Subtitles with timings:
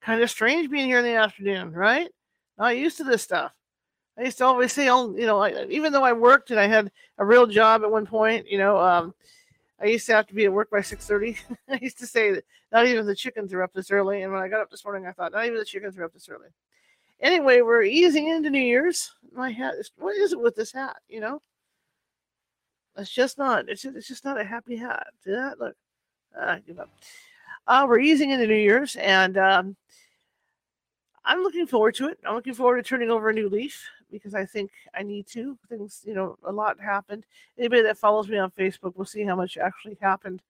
[0.00, 2.08] kind of strange being here in the afternoon, right?
[2.58, 3.52] Not used to this stuff.
[4.18, 6.66] I used to always say, oh, you know, I, even though I worked and I
[6.66, 9.14] had a real job at one point, you know, um,
[9.80, 11.38] I used to have to be at work by 6:30.
[11.68, 14.22] I used to say that not even the chickens are up this early.
[14.22, 16.12] And when I got up this morning, I thought not even the chickens are up
[16.12, 16.48] this early.
[17.20, 19.12] Anyway, we're easing into New Year's.
[19.32, 20.96] My hat is what is it with this hat?
[21.08, 21.42] You know,
[22.96, 23.68] it's just not.
[23.68, 25.06] It's just, it's just not a happy hat.
[25.24, 25.60] See that?
[25.60, 25.76] Look,
[26.36, 26.90] ah, give up.
[27.68, 29.76] Uh, we're easing into New Year's, and um,
[31.22, 32.18] I'm looking forward to it.
[32.26, 35.58] I'm looking forward to turning over a new leaf because I think I need to.
[35.68, 37.26] Things, you know, a lot happened.
[37.58, 40.40] Anybody that follows me on Facebook will see how much actually happened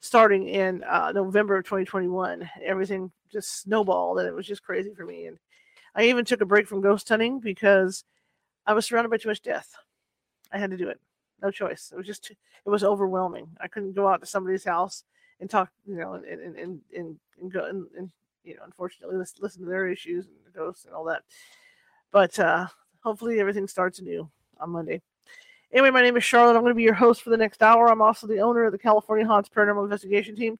[0.00, 2.50] starting in uh, November of 2021.
[2.62, 5.24] Everything just snowballed, and it was just crazy for me.
[5.24, 5.38] And
[5.94, 8.04] I even took a break from ghost hunting because
[8.66, 9.74] I was surrounded by too much death.
[10.52, 11.00] I had to do it.
[11.40, 11.90] No choice.
[11.94, 12.34] It was just, too,
[12.66, 13.48] it was overwhelming.
[13.58, 15.04] I couldn't go out to somebody's house
[15.40, 18.10] and talk, you know, and and and and, and go and, and
[18.44, 21.22] you know, unfortunately, listen, listen to their issues and the ghosts and all that.
[22.10, 22.66] But uh,
[23.02, 25.02] hopefully, everything starts anew on Monday.
[25.72, 26.56] Anyway, my name is Charlotte.
[26.56, 27.88] I'm going to be your host for the next hour.
[27.88, 30.58] I'm also the owner of the California Haunts Paranormal Investigation Team,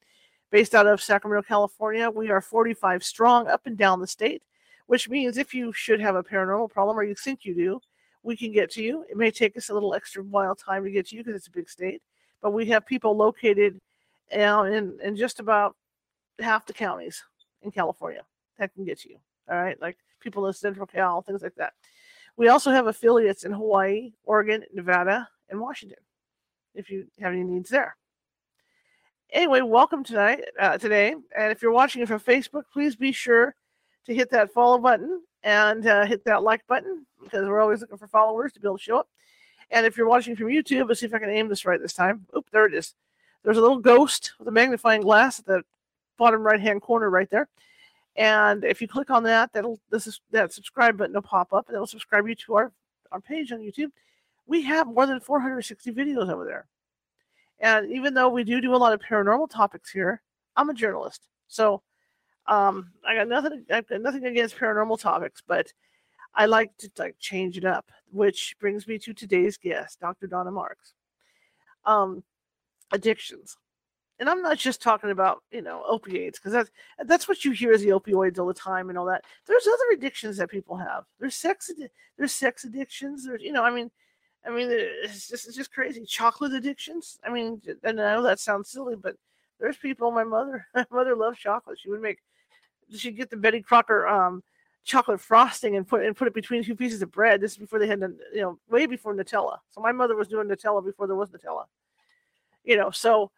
[0.51, 2.09] based out of Sacramento, California.
[2.09, 4.43] We are 45 strong up and down the state,
[4.87, 7.81] which means if you should have a paranormal problem or you think you do,
[8.23, 9.05] we can get to you.
[9.11, 11.49] It may take us a little extra while time to get to you because it's
[11.49, 12.03] a big state,
[12.41, 13.81] but we have people located
[14.31, 15.77] in, in just about
[16.39, 17.23] half the counties
[17.63, 18.23] in California
[18.59, 19.17] that can get you.
[19.51, 21.73] All right, like people in Central Cal, things like that.
[22.37, 25.99] We also have affiliates in Hawaii, Oregon, Nevada, and Washington.
[26.75, 27.97] If you have any needs there.
[29.33, 33.55] Anyway, welcome tonight, uh, today, and if you're watching it from Facebook, please be sure
[34.07, 37.99] to hit that follow button and uh, hit that like button because we're always looking
[37.99, 39.09] for followers to be able to show up.
[39.71, 41.93] And if you're watching from YouTube, let's see if I can aim this right this
[41.93, 42.27] time.
[42.37, 42.95] Oop, there it is.
[43.43, 45.63] There's a little ghost with a magnifying glass at the
[46.19, 47.49] bottom right hand corner right there.
[48.17, 51.69] And if you click on that, that'll this is that subscribe button will pop up
[51.69, 52.73] and it'll subscribe you to our,
[53.13, 53.91] our page on YouTube.
[54.47, 56.67] We have more than 460 videos over there.
[57.61, 60.23] And even though we do do a lot of paranormal topics here,
[60.57, 61.29] I'm a journalist.
[61.47, 61.83] So
[62.47, 65.73] um, I got nothing I've got nothing against paranormal topics, but
[66.35, 70.27] I like to like change it up, which brings me to today's guest, Dr.
[70.27, 70.95] Donna Marks.
[71.85, 72.23] Um,
[72.93, 73.57] addictions.
[74.19, 76.71] And I'm not just talking about, you know, opiates, because that's
[77.07, 79.25] that's what you hear as the opioids all the time and all that.
[79.47, 81.05] There's other addictions that people have.
[81.19, 81.71] There's sex
[82.19, 83.25] there's sex addictions.
[83.25, 83.91] There's, you know, I mean,
[84.47, 86.05] I mean, it's just it's just crazy.
[86.05, 87.19] Chocolate addictions.
[87.25, 89.17] I mean, and I know that sounds silly, but
[89.59, 90.11] there's people.
[90.11, 91.79] My mother, my mother loves chocolate.
[91.81, 92.19] She would make,
[92.95, 94.43] she'd get the Betty Crocker um,
[94.85, 97.41] chocolate frosting and put and put it between two pieces of bread.
[97.41, 98.01] This is before they had,
[98.35, 99.59] you know, way before Nutella.
[99.71, 101.65] So my mother was doing Nutella before there was Nutella
[102.65, 103.31] you know so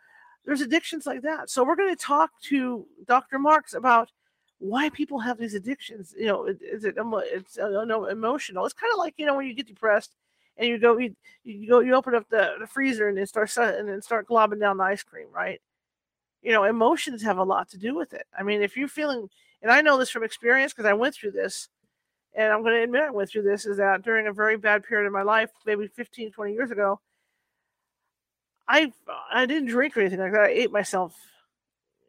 [0.44, 1.50] there's addictions like that.
[1.50, 4.10] So we're going to talk to dr marks about
[4.58, 8.64] why people have these addictions you know is it it's uh, no emotional.
[8.64, 10.14] It's kind of like you know when you get depressed
[10.56, 13.56] and you go you, you go you open up the, the freezer and then start
[13.56, 15.60] and then start globbing down the ice cream right?
[16.42, 18.26] You know emotions have a lot to do with it.
[18.36, 19.28] I mean if you're feeling
[19.62, 21.68] and i know this from experience because i went through this
[22.34, 24.84] and i'm going to admit i went through this is that during a very bad
[24.84, 27.00] period of my life maybe 15 20 years ago
[28.68, 28.92] I
[29.32, 30.42] I didn't drink or anything like that.
[30.42, 31.14] I ate myself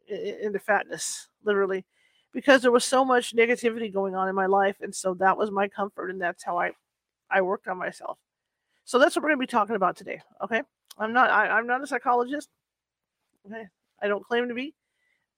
[0.08, 1.84] into fatness, literally,
[2.32, 5.50] because there was so much negativity going on in my life, and so that was
[5.50, 6.72] my comfort, and that's how I
[7.30, 8.18] I worked on myself.
[8.84, 10.20] So that's what we're going to be talking about today.
[10.42, 10.62] Okay,
[10.98, 12.48] I'm not I, I'm not a psychologist.
[13.46, 13.66] Okay,
[14.02, 14.74] I don't claim to be,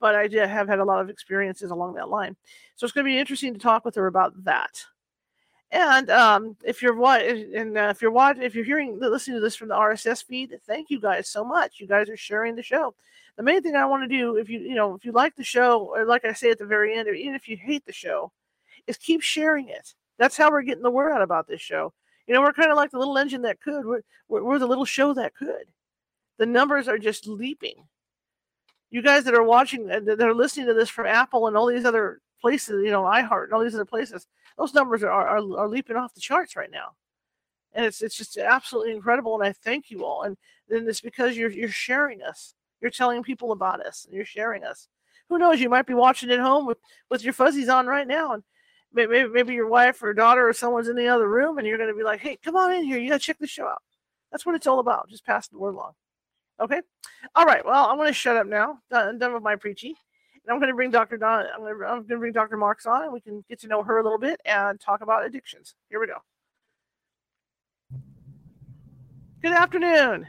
[0.00, 2.36] but I have had a lot of experiences along that line.
[2.76, 4.84] So it's going to be interesting to talk with her about that.
[5.72, 9.40] And um, if you're what and uh, if you're watching, if you're hearing, listening to
[9.40, 11.80] this from the RSS feed, thank you guys so much.
[11.80, 12.94] You guys are sharing the show.
[13.36, 15.44] The main thing I want to do, if you you know, if you like the
[15.44, 17.92] show, or like I say at the very end, or even if you hate the
[17.92, 18.30] show,
[18.86, 19.94] is keep sharing it.
[20.18, 21.92] That's how we're getting the word out about this show.
[22.26, 23.84] You know, we're kind of like the little engine that could.
[23.84, 25.64] We're, we're, we're the little show that could.
[26.38, 27.86] The numbers are just leaping.
[28.90, 31.84] You guys that are watching, that are listening to this from Apple and all these
[31.84, 34.26] other places, you know, iHeart and all these other places,
[34.58, 36.94] those numbers are, are, are leaping off the charts right now.
[37.72, 39.34] And it's it's just absolutely incredible.
[39.34, 40.22] And I thank you all.
[40.22, 40.36] And
[40.68, 42.54] then it's because you're you're sharing us.
[42.80, 44.88] You're telling people about us and you're sharing us.
[45.28, 45.60] Who knows?
[45.60, 46.78] You might be watching at home with,
[47.10, 48.32] with your fuzzies on right now.
[48.32, 48.42] And
[48.92, 51.90] maybe maybe your wife or daughter or someone's in the other room, and you're going
[51.90, 52.98] to be like, "Hey, come on in here.
[52.98, 53.82] You got to check the show out."
[54.30, 55.08] That's what it's all about.
[55.08, 55.92] Just pass the word along.
[56.60, 56.80] Okay.
[57.34, 57.64] All right.
[57.64, 58.78] Well, I'm going to shut up now.
[58.90, 59.94] Done, done with my preaching.
[60.46, 61.16] And I'm going to bring Dr.
[61.16, 61.44] Don.
[61.52, 62.56] I'm going, to, I'm going to bring Dr.
[62.56, 65.24] Marks on, and we can get to know her a little bit and talk about
[65.26, 65.74] addictions.
[65.90, 66.18] Here we go.
[69.42, 70.26] Good afternoon.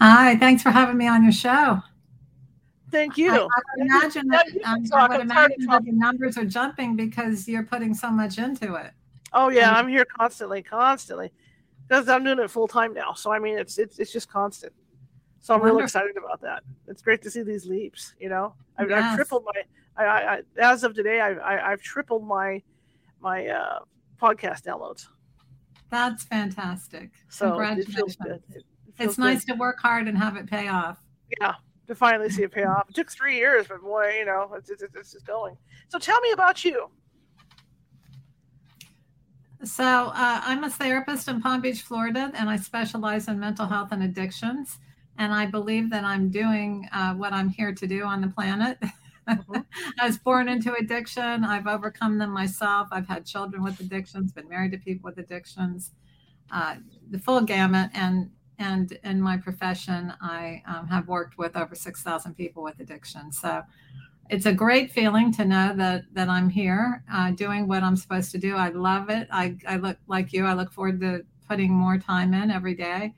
[0.00, 0.36] Hi.
[0.36, 1.80] Thanks for having me on your show.
[2.90, 3.30] Thank you.
[3.30, 3.46] I, I
[3.76, 7.94] would imagine that, um, I would imagine that the numbers are jumping because you're putting
[7.94, 8.90] so much into it.
[9.32, 11.30] Oh yeah, I'm here constantly, constantly,
[11.86, 13.12] because I'm doing it full time now.
[13.12, 14.72] So I mean, it's it's it's just constant.
[15.40, 15.76] So I'm Wonderful.
[15.76, 16.62] really excited about that.
[16.86, 18.14] It's great to see these leaps.
[18.18, 19.02] You know, I've, yes.
[19.02, 19.62] I've tripled my.
[19.96, 22.62] I, I, I, as of today, I've I, I've tripled my
[23.20, 23.80] my uh,
[24.20, 25.06] podcast downloads.
[25.90, 27.10] That's fantastic.
[27.28, 28.16] So Congratulations.
[28.26, 28.64] It it
[28.98, 29.22] it's good.
[29.22, 30.98] nice to work hard and have it pay off.
[31.40, 31.54] Yeah,
[31.88, 32.90] to finally see it pay off.
[32.90, 35.56] It took three years, but boy, you know, it's, it's, it's just going.
[35.88, 36.90] So tell me about you.
[39.64, 43.88] So uh, I'm a therapist in Palm Beach, Florida, and I specialize in mental health
[43.92, 44.78] and addictions.
[45.18, 48.78] And I believe that I'm doing uh, what I'm here to do on the planet.
[49.28, 49.56] Mm-hmm.
[50.00, 51.44] I was born into addiction.
[51.44, 52.88] I've overcome them myself.
[52.90, 55.92] I've had children with addictions, been married to people with addictions,
[56.50, 56.76] uh,
[57.10, 57.90] the full gamut.
[57.94, 63.32] And and in my profession, I um, have worked with over 6,000 people with addiction.
[63.32, 63.62] So
[64.28, 68.30] it's a great feeling to know that that I'm here uh, doing what I'm supposed
[68.32, 68.56] to do.
[68.56, 69.28] I love it.
[69.32, 70.46] I, I look like you.
[70.46, 73.14] I look forward to putting more time in every day.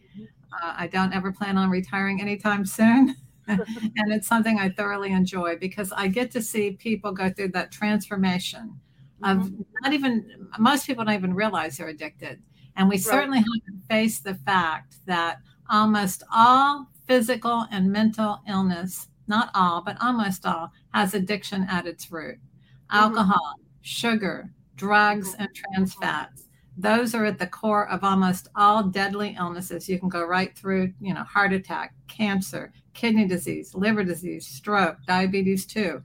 [0.52, 3.16] Uh, I don't ever plan on retiring anytime soon.
[3.48, 7.72] and it's something I thoroughly enjoy because I get to see people go through that
[7.72, 8.78] transformation
[9.24, 9.62] of mm-hmm.
[9.82, 12.40] not even most people don't even realize they're addicted
[12.76, 13.04] and we right.
[13.04, 15.38] certainly haven't faced the fact that
[15.68, 22.10] almost all physical and mental illness, not all, but almost all, has addiction at its
[22.10, 22.36] root.
[22.36, 22.96] Mm-hmm.
[22.96, 25.42] Alcohol, sugar, drugs, mm-hmm.
[25.42, 26.41] and trans fats.
[26.76, 29.88] Those are at the core of almost all deadly illnesses.
[29.88, 34.96] You can go right through, you know, heart attack, cancer, kidney disease, liver disease, stroke,
[35.06, 36.02] diabetes too.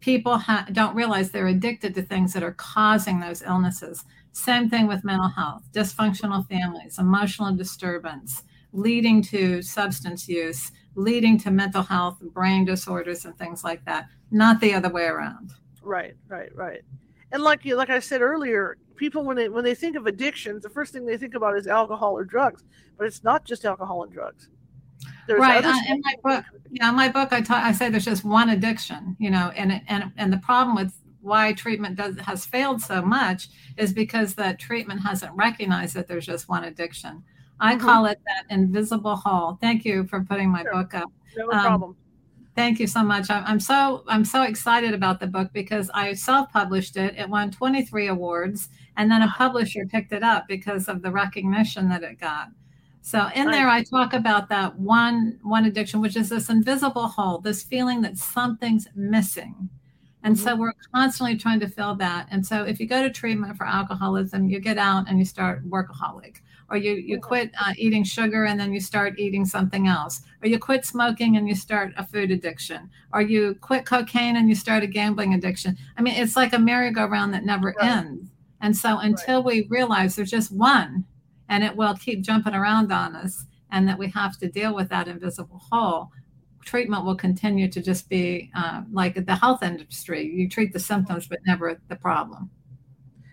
[0.00, 4.04] People ha- don't realize they're addicted to things that are causing those illnesses.
[4.32, 8.42] Same thing with mental health, dysfunctional families, emotional disturbance,
[8.72, 14.08] leading to substance use, leading to mental health, brain disorders, and things like that.
[14.30, 15.52] Not the other way around.
[15.82, 16.82] Right, right, right.
[17.32, 20.62] And like you, like I said earlier, people when they when they think of addictions,
[20.62, 22.62] the first thing they think about is alcohol or drugs.
[22.96, 24.48] But it's not just alcohol and drugs.
[25.26, 25.64] There's right.
[25.64, 28.50] Uh, in my book, yeah, in my book, I, ta- I say there's just one
[28.50, 33.02] addiction, you know, and and and the problem with why treatment does has failed so
[33.02, 37.24] much is because that treatment hasn't recognized that there's just one addiction.
[37.58, 37.84] I mm-hmm.
[37.84, 39.58] call it that invisible hole.
[39.60, 40.74] Thank you for putting my sure.
[40.74, 41.10] book up.
[41.36, 41.96] No um, problem.
[42.54, 43.30] Thank you so much.
[43.30, 47.16] I'm, I'm so I'm so excited about the book because I self-published it.
[47.16, 51.88] It won 23 awards, and then a publisher picked it up because of the recognition
[51.88, 52.48] that it got.
[53.00, 57.38] So in there, I talk about that one one addiction, which is this invisible hole,
[57.38, 59.68] this feeling that something's missing.
[60.22, 60.44] And mm-hmm.
[60.44, 62.28] so we're constantly trying to fill that.
[62.30, 65.68] And so if you go to treatment for alcoholism, you get out and you start
[65.68, 66.36] workaholic,
[66.70, 67.26] or you, you mm-hmm.
[67.26, 71.36] quit uh, eating sugar and then you start eating something else, or you quit smoking
[71.36, 75.34] and you start a food addiction, or you quit cocaine and you start a gambling
[75.34, 75.76] addiction.
[75.98, 77.90] I mean, it's like a merry-go-round that never right.
[77.90, 78.28] ends.
[78.62, 79.46] And so until right.
[79.46, 81.04] we realize there's just one
[81.48, 84.88] and it will keep jumping around on us and that we have to deal with
[84.90, 86.10] that invisible hole,
[86.64, 90.24] treatment will continue to just be uh, like the health industry.
[90.24, 92.50] You treat the symptoms, but never the problem.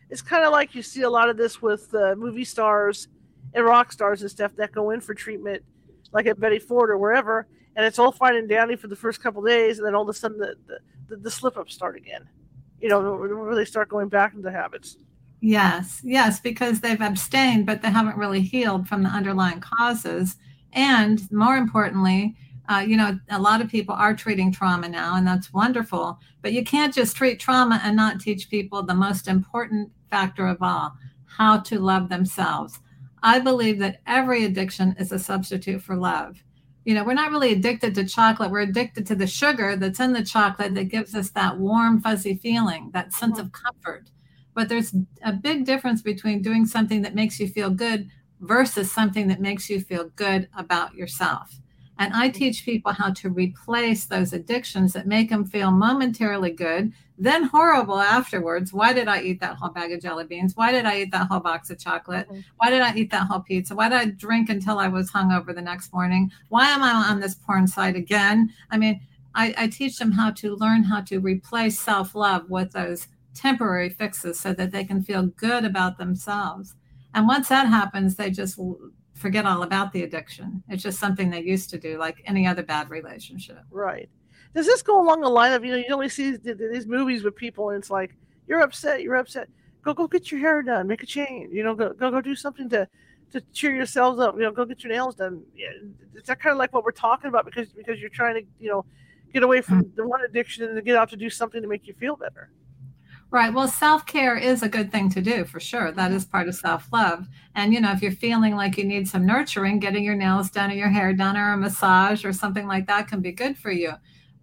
[0.09, 3.07] It's kind of like you see a lot of this with uh, movie stars
[3.53, 5.63] and rock stars and stuff that go in for treatment,
[6.11, 9.21] like at Betty Ford or wherever, and it's all fine and dandy for the first
[9.21, 11.95] couple days, and then all of a sudden the, the, the, the slip ups start
[11.95, 12.27] again.
[12.81, 14.97] You know, where they start going back into habits.
[15.41, 20.35] Yes, yes, because they've abstained, but they haven't really healed from the underlying causes.
[20.73, 22.35] And more importantly,
[22.69, 26.19] uh, you know, a lot of people are treating trauma now, and that's wonderful.
[26.41, 30.57] But you can't just treat trauma and not teach people the most important factor of
[30.61, 30.93] all
[31.25, 32.79] how to love themselves.
[33.23, 36.43] I believe that every addiction is a substitute for love.
[36.85, 38.51] You know, we're not really addicted to chocolate.
[38.51, 42.35] We're addicted to the sugar that's in the chocolate that gives us that warm, fuzzy
[42.35, 43.47] feeling, that sense mm-hmm.
[43.47, 44.09] of comfort.
[44.59, 48.09] But there's a big difference between doing something that makes you feel good
[48.41, 51.61] versus something that makes you feel good about yourself.
[51.97, 56.91] And I teach people how to replace those addictions that make them feel momentarily good,
[57.17, 58.73] then horrible afterwards.
[58.73, 60.57] Why did I eat that whole bag of jelly beans?
[60.57, 62.27] Why did I eat that whole box of chocolate?
[62.27, 62.41] Mm-hmm.
[62.57, 63.73] Why did I eat that whole pizza?
[63.73, 66.33] Why did I drink until I was hungover the next morning?
[66.49, 68.53] Why am I on this porn site again?
[68.71, 68.99] I mean,
[69.35, 73.89] I, I teach them how to learn how to replace self love with those temporary
[73.89, 76.75] fixes so that they can feel good about themselves.
[77.13, 78.59] And once that happens, they just
[79.15, 80.63] forget all about the addiction.
[80.69, 83.59] It's just something they used to do, like any other bad relationship.
[83.71, 84.09] Right.
[84.53, 87.35] Does this go along the line of you know you only see these movies with
[87.35, 88.15] people and it's like
[88.47, 89.47] you're upset, you're upset.
[89.83, 91.53] Go go get your hair done, make a change.
[91.53, 92.87] You know, go go go do something to
[93.31, 94.35] to cheer yourselves up.
[94.35, 95.43] You know, go get your nails done.
[95.55, 95.69] Yeah,
[96.15, 98.69] is that kind of like what we're talking about because because you're trying to you
[98.69, 98.85] know
[99.31, 99.95] get away from mm.
[99.95, 102.49] the one addiction and to get out to do something to make you feel better.
[103.31, 103.53] Right.
[103.53, 105.91] Well, self care is a good thing to do for sure.
[105.91, 107.27] That is part of self love.
[107.53, 110.71] And, you know, if you're feeling like you need some nurturing, getting your nails done
[110.71, 113.71] or your hair done or a massage or something like that can be good for
[113.71, 113.93] you.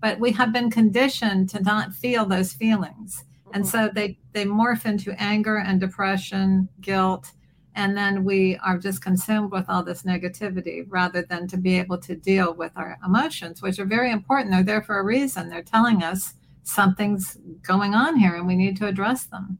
[0.01, 3.25] But we have been conditioned to not feel those feelings.
[3.53, 3.87] And mm-hmm.
[3.87, 7.33] so they, they morph into anger and depression, guilt.
[7.75, 11.99] And then we are just consumed with all this negativity rather than to be able
[11.99, 14.53] to deal with our emotions, which are very important.
[14.53, 15.49] They're there for a reason.
[15.49, 16.35] They're telling us
[16.67, 19.59] something's going on here and we need to address them.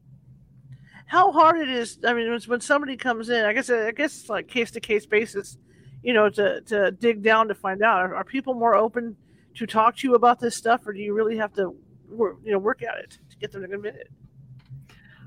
[1.05, 4.29] How hard it is i mean when somebody comes in i guess i guess it's
[4.29, 5.57] like case to case basis
[6.03, 7.99] you know to to dig down to find out.
[7.99, 9.15] Are, are, people more open
[9.55, 11.75] to talk to you about this stuff or do you really have to
[12.09, 14.09] work, you know work at it to get them to admit it?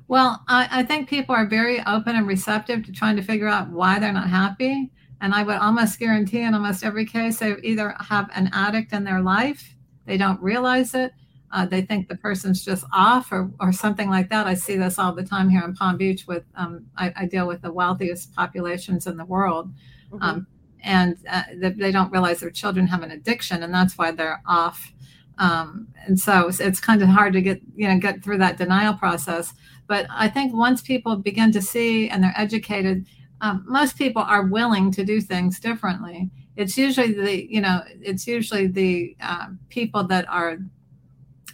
[0.09, 3.71] Well I, I think people are very open and receptive to trying to figure out
[3.71, 4.91] why they're not happy.
[5.23, 9.05] And i would almost guarantee in almost every case they either have an addict in
[9.05, 11.13] their life they don't realize it
[11.53, 14.47] uh, they think the person's just off or, or something like that.
[14.47, 17.47] I see this all the time here in Palm Beach with, um, I, I, deal
[17.47, 19.73] with the wealthiest populations in the world.
[20.13, 20.23] Mm-hmm.
[20.23, 20.47] Um,
[20.83, 24.41] and uh, they, they, don't realize their children have an addiction and that's why they're
[24.47, 24.93] off.
[25.39, 28.57] Um, and so it's, it's, kind of hard to get, you know, get through that
[28.57, 29.53] denial process.
[29.89, 33.07] But I think once people begin to see and they're educated,
[33.41, 36.31] um, most people are willing to do things differently.
[36.57, 40.59] It's usually the, you know, it's usually the uh, people that are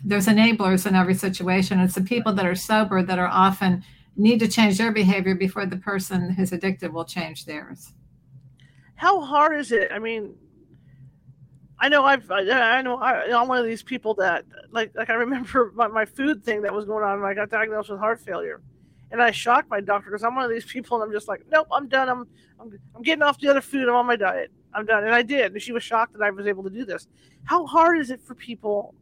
[0.04, 1.80] there's enablers in every situation.
[1.80, 3.84] It's the people that are sober that are often
[4.16, 7.92] need to change their behavior before the person who's addicted will change theirs.
[8.94, 9.90] How hard is it?
[9.92, 10.34] I mean,
[11.78, 15.14] I know I've I know I, am one of these people that like like I
[15.14, 17.22] remember my, my food thing that was going on.
[17.22, 18.62] I got diagnosed with heart failure,
[19.10, 21.42] and I shocked my doctor because I'm one of these people, and I'm just like,
[21.52, 22.08] nope, I'm done.
[22.08, 22.26] I'm
[22.58, 23.88] I'm, I'm getting off the other food.
[23.88, 24.50] I'm on my diet.
[24.72, 25.52] I'm done, and I did.
[25.52, 27.06] And she was shocked that I was able to do this.
[27.44, 28.94] How hard is it for people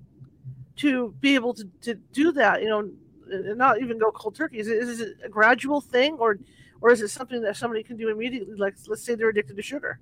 [0.76, 2.90] to be able to, to do that, you know,
[3.30, 4.58] and not even go cold turkey?
[4.58, 6.38] Is it, is it a gradual thing or
[6.80, 8.56] or is it something that somebody can do immediately?
[8.56, 10.00] Like let's say they're addicted to sugar.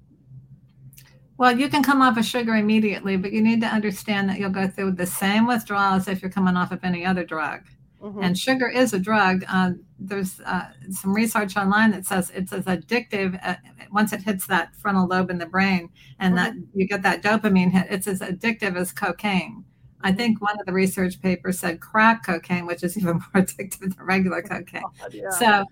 [1.38, 4.50] Well, you can come off of sugar immediately, but you need to understand that you'll
[4.50, 7.62] go through the same withdrawal as if you're coming off of any other drug.
[8.02, 8.23] Mm-hmm.
[8.23, 9.45] And sugar is a drug.
[9.49, 13.55] Uh, there's uh, some research online that says it's as addictive uh,
[13.93, 15.88] once it hits that frontal lobe in the brain,
[16.19, 16.59] and mm-hmm.
[16.59, 17.87] that you get that dopamine hit.
[17.91, 19.64] It's as addictive as cocaine.
[20.02, 23.80] I think one of the research papers said crack cocaine, which is even more addictive
[23.80, 24.82] than regular cocaine.
[25.00, 25.30] God, yeah.
[25.30, 25.64] So,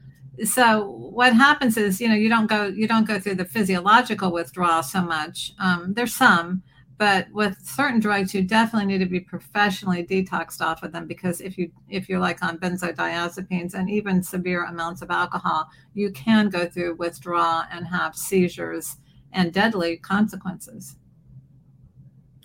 [0.44, 4.32] so what happens is, you know, you don't go you don't go through the physiological
[4.32, 5.52] withdrawal so much.
[5.58, 6.62] Um, there's some,
[7.00, 11.40] but with certain drugs, you definitely need to be professionally detoxed off of them because
[11.40, 16.49] if you if you're like on benzodiazepines and even severe amounts of alcohol, you can
[16.49, 18.96] go through withdrawal and have seizures
[19.32, 20.96] and deadly consequences.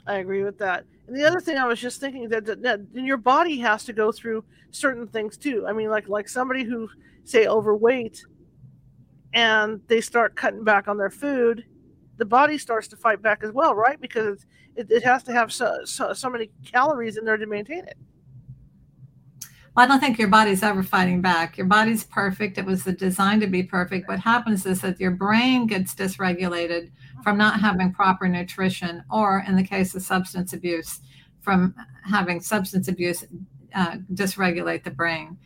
[0.07, 0.85] I agree with that.
[1.07, 3.93] And the other thing I was just thinking that, that, that your body has to
[3.93, 5.65] go through certain things too.
[5.67, 6.89] I mean, like like somebody who
[7.23, 8.23] say overweight,
[9.33, 11.65] and they start cutting back on their food,
[12.17, 13.99] the body starts to fight back as well, right?
[13.99, 14.45] Because
[14.75, 17.97] it, it has to have so, so, so many calories in there to maintain it.
[19.75, 21.57] Well, I don't think your body's ever fighting back.
[21.57, 22.57] Your body's perfect.
[22.57, 24.07] It was designed to be perfect.
[24.07, 26.91] What happens is that your brain gets dysregulated
[27.23, 30.99] from not having proper nutrition, or in the case of substance abuse,
[31.41, 33.23] from having substance abuse
[33.73, 35.37] uh, dysregulate the brain.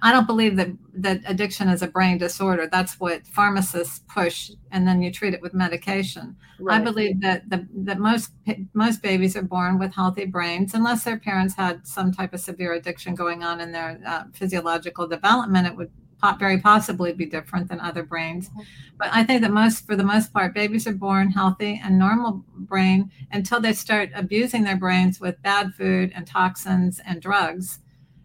[0.00, 2.66] I don't believe that that addiction is a brain disorder.
[2.70, 6.36] That's what pharmacists push, and then you treat it with medication.
[6.58, 6.80] Right.
[6.80, 8.30] I believe that the, that most
[8.72, 12.72] most babies are born with healthy brains, unless their parents had some type of severe
[12.72, 15.66] addiction going on in their uh, physiological development.
[15.66, 15.90] It would
[16.38, 18.48] very possibly be different than other brains.
[18.48, 18.60] Mm-hmm.
[18.98, 22.44] But I think that most, for the most part, babies are born healthy and normal
[22.54, 27.80] brain until they start abusing their brains with bad food and toxins and drugs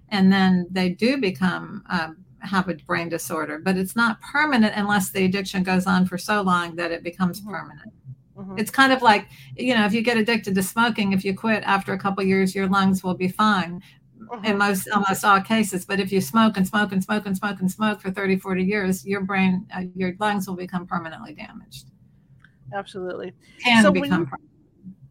[0.09, 5.09] and then they do become um, have a brain disorder but it's not permanent unless
[5.09, 7.51] the addiction goes on for so long that it becomes mm-hmm.
[7.51, 7.93] permanent
[8.37, 8.57] mm-hmm.
[8.57, 11.63] it's kind of like you know if you get addicted to smoking if you quit
[11.63, 13.81] after a couple years your lungs will be fine.
[14.43, 17.59] In most almost all cases but if you smoke and smoke and smoke and smoke
[17.59, 21.87] and smoke for 30 40 years your brain uh, your lungs will become permanently damaged
[22.73, 24.29] absolutely can so become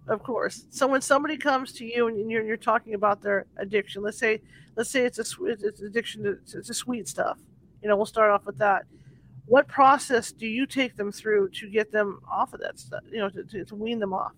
[0.08, 0.66] of course.
[0.70, 4.40] So when somebody comes to you and you're, you're talking about their addiction, let's say
[4.76, 7.38] let's say it's a it's addiction to a sweet stuff.
[7.82, 8.84] You know, we'll start off with that.
[9.46, 13.02] What process do you take them through to get them off of that stuff?
[13.10, 14.32] You know, to, to, to wean them off.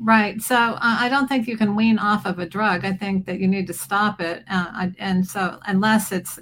[0.00, 0.42] Right.
[0.42, 2.84] So uh, I don't think you can wean off of a drug.
[2.84, 4.44] I think that you need to stop it.
[4.50, 6.38] Uh, and so unless it's,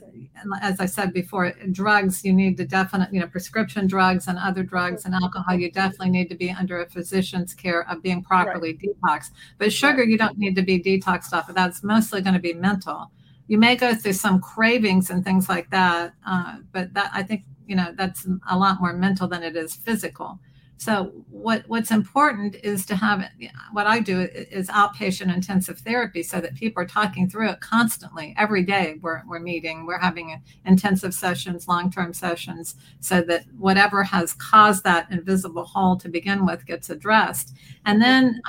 [0.60, 4.62] as I said before, drugs, you need to definitely, you know, prescription drugs and other
[4.62, 8.78] drugs and alcohol, you definitely need to be under a physician's care of being properly
[8.82, 8.96] right.
[8.96, 9.30] detoxed.
[9.58, 10.08] But sugar, right.
[10.08, 11.54] you don't need to be detoxed off of.
[11.54, 13.10] That's mostly going to be mental.
[13.48, 16.14] You may go through some cravings and things like that.
[16.26, 19.74] Uh, but that, I think, you know, that's a lot more mental than it is
[19.76, 20.40] physical.
[20.82, 23.24] So what what's important is to have
[23.70, 28.34] what I do is outpatient intensive therapy so that people are talking through it constantly
[28.36, 28.96] every day.
[29.00, 35.06] We're we're meeting, we're having intensive sessions, long-term sessions, so that whatever has caused that
[35.12, 37.54] invisible hole to begin with gets addressed.
[37.86, 38.40] And then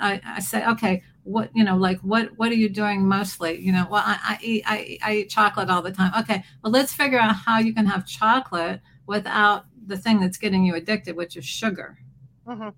[0.00, 3.58] I, I, I say, okay, what you know like what what are you doing mostly
[3.58, 6.70] you know well I, I eat I, I eat chocolate all the time okay well
[6.70, 11.16] let's figure out how you can have chocolate without the thing that's getting you addicted,
[11.16, 11.98] which is sugar.
[12.46, 12.70] Mm-hmm.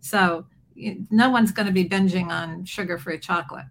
[0.00, 0.46] So
[1.10, 3.66] no one's going to be binging on sugar-free chocolate.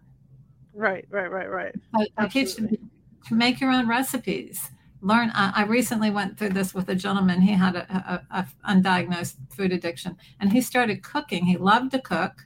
[0.73, 1.75] Right, right, right, right.
[1.95, 4.69] I, I teach to make your own recipes.
[5.01, 5.31] Learn.
[5.35, 7.41] I, I, recently went through this with a gentleman.
[7.41, 11.45] He had a, a, a undiagnosed food addiction, and he started cooking.
[11.45, 12.45] He loved to cook.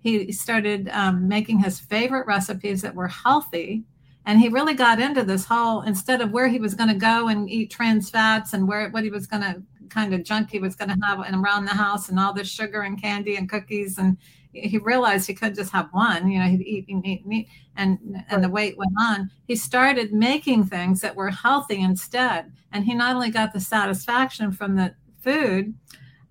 [0.00, 3.84] He started um, making his favorite recipes that were healthy
[4.26, 7.28] and he really got into this whole instead of where he was going to go
[7.28, 9.62] and eat trans fats and where what he was going to
[9.94, 12.48] kind of junk he was going to have and around the house and all this
[12.48, 14.18] sugar and candy and cookies and
[14.52, 17.48] he realized he couldn't just have one you know he'd eat and eat and eat
[17.76, 22.84] and and the weight went on he started making things that were healthy instead and
[22.84, 25.72] he not only got the satisfaction from the food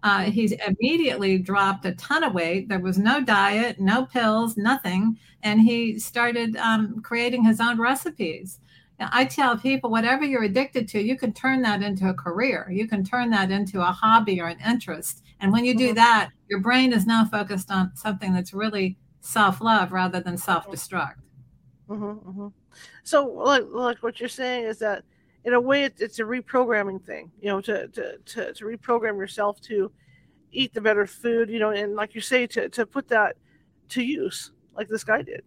[0.03, 2.67] uh, he immediately dropped a ton of weight.
[2.67, 5.17] There was no diet, no pills, nothing.
[5.43, 8.59] And he started um, creating his own recipes.
[8.99, 12.69] Now, I tell people, whatever you're addicted to, you can turn that into a career.
[12.71, 15.23] You can turn that into a hobby or an interest.
[15.39, 15.95] And when you do mm-hmm.
[15.95, 20.67] that, your brain is now focused on something that's really self love rather than self
[20.67, 21.15] destruct.
[21.89, 22.47] Mm-hmm, mm-hmm.
[23.03, 25.03] So, like, like what you're saying is that
[25.45, 29.17] in a way it, it's a reprogramming thing you know to, to to to reprogram
[29.17, 29.91] yourself to
[30.51, 33.35] eat the better food you know and like you say to to put that
[33.89, 35.43] to use like this guy did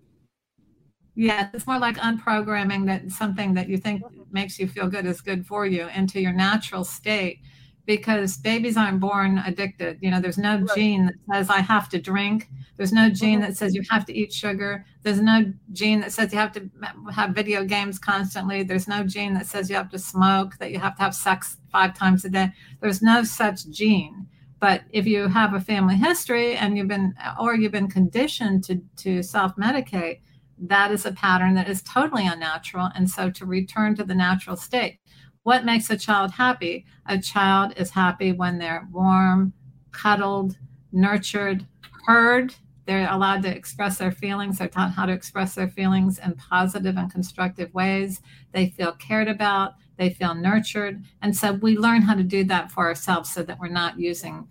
[1.16, 5.20] yeah it's more like unprogramming that something that you think makes you feel good is
[5.20, 7.40] good for you into your natural state
[7.86, 9.98] because babies aren't born addicted.
[10.02, 10.74] You know, there's no right.
[10.74, 12.48] gene that says I have to drink.
[12.76, 13.48] There's no gene mm-hmm.
[13.48, 14.84] that says you have to eat sugar.
[15.02, 16.68] There's no gene that says you have to
[17.14, 18.64] have video games constantly.
[18.64, 21.56] There's no gene that says you have to smoke, that you have to have sex
[21.72, 22.52] five times a day.
[22.80, 24.26] There's no such gene.
[24.58, 28.82] But if you have a family history and you've been, or you've been conditioned to,
[28.96, 30.20] to self medicate,
[30.58, 32.90] that is a pattern that is totally unnatural.
[32.94, 35.00] And so to return to the natural state,
[35.42, 36.86] what makes a child happy?
[37.06, 39.52] A child is happy when they're warm,
[39.92, 40.56] cuddled,
[40.92, 41.66] nurtured,
[42.06, 42.54] heard.
[42.86, 44.58] They're allowed to express their feelings.
[44.58, 48.20] They're taught how to express their feelings in positive and constructive ways.
[48.52, 49.74] They feel cared about.
[49.96, 51.04] They feel nurtured.
[51.22, 54.46] And so we learn how to do that for ourselves so that we're not using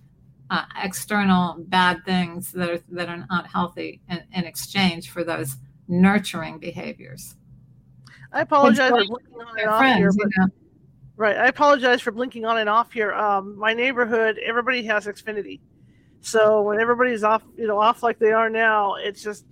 [0.49, 5.57] uh, external bad things that are, that are not healthy in, in exchange for those
[5.88, 7.36] nurturing behaviors.
[8.32, 10.48] I apologize for looking on and off friends, here, but, you know,
[11.17, 11.38] Right.
[11.38, 13.13] I apologize for blinking on and off here.
[13.13, 15.62] Um, my neighborhood, everybody has Xfinity.
[16.19, 19.45] So when everybody's off, you know, off like they are now, it just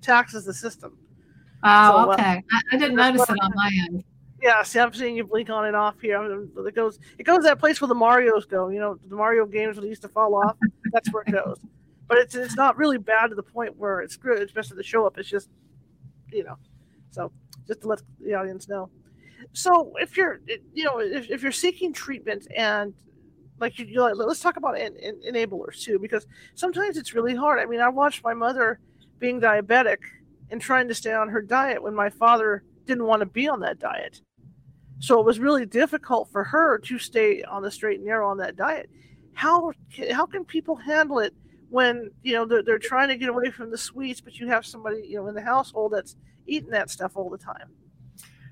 [0.00, 0.96] taxes the system.
[1.62, 2.36] Oh, so, uh, okay.
[2.36, 4.04] Uh, I, I, didn't notice it on my end.
[4.40, 6.22] Yeah, see, I'm seeing you blink on and off here.
[6.22, 8.68] It goes, it goes that place where the Mario's go.
[8.68, 10.56] You know, the Mario games when they used to fall off.
[10.92, 11.58] that's where it goes.
[12.08, 14.40] But it's it's not really bad to the point where it's good.
[14.40, 15.18] It's best to show up.
[15.18, 15.50] It's just,
[16.32, 16.56] you know,
[17.10, 17.30] so
[17.66, 18.90] just to let the audience know
[19.52, 20.40] so if you're
[20.74, 22.94] you know if, if you're seeking treatment and
[23.60, 27.34] like you, you like, let's talk about en- en- enablers too because sometimes it's really
[27.34, 28.80] hard i mean i watched my mother
[29.18, 29.98] being diabetic
[30.50, 33.60] and trying to stay on her diet when my father didn't want to be on
[33.60, 34.20] that diet
[35.00, 38.38] so it was really difficult for her to stay on the straight and narrow on
[38.38, 38.88] that diet
[39.34, 39.72] how
[40.12, 41.34] how can people handle it
[41.70, 44.64] when you know they're, they're trying to get away from the sweets but you have
[44.64, 47.70] somebody you know in the household that's eating that stuff all the time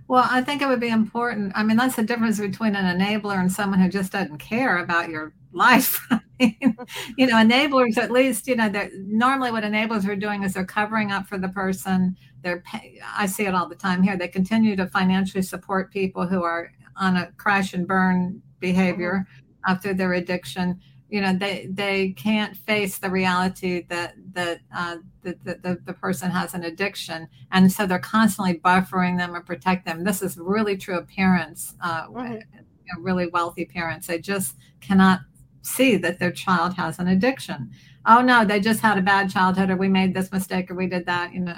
[0.08, 1.52] well, I think it would be important.
[1.56, 5.08] I mean, that's the difference between an enabler and someone who just doesn't care about
[5.08, 5.98] your life.
[6.38, 10.64] you know, enablers at least, you know, that normally what enablers are doing is they're
[10.64, 12.16] covering up for the person.
[12.42, 14.16] They're, pay, I see it all the time here.
[14.16, 19.72] They continue to financially support people who are on a crash and burn behavior mm-hmm.
[19.72, 20.80] after their addiction.
[21.08, 26.30] You know they they can't face the reality that that uh, the, the, the person
[26.30, 27.28] has an addiction.
[27.52, 30.04] And so they're constantly buffering them and protect them.
[30.04, 32.42] This is really true of parents uh, right.
[32.54, 34.06] you know, really wealthy parents.
[34.06, 35.20] They just cannot
[35.62, 37.70] see that their child has an addiction.
[38.04, 40.86] Oh no they just had a bad childhood or we made this mistake or we
[40.86, 41.54] did that you know.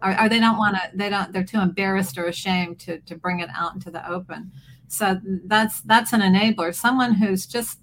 [0.00, 3.16] Or, or they don't want to they don't they're too embarrassed or ashamed to to
[3.16, 4.50] bring it out into the open.
[4.88, 6.74] So that's that's an enabler.
[6.74, 7.78] Someone who's just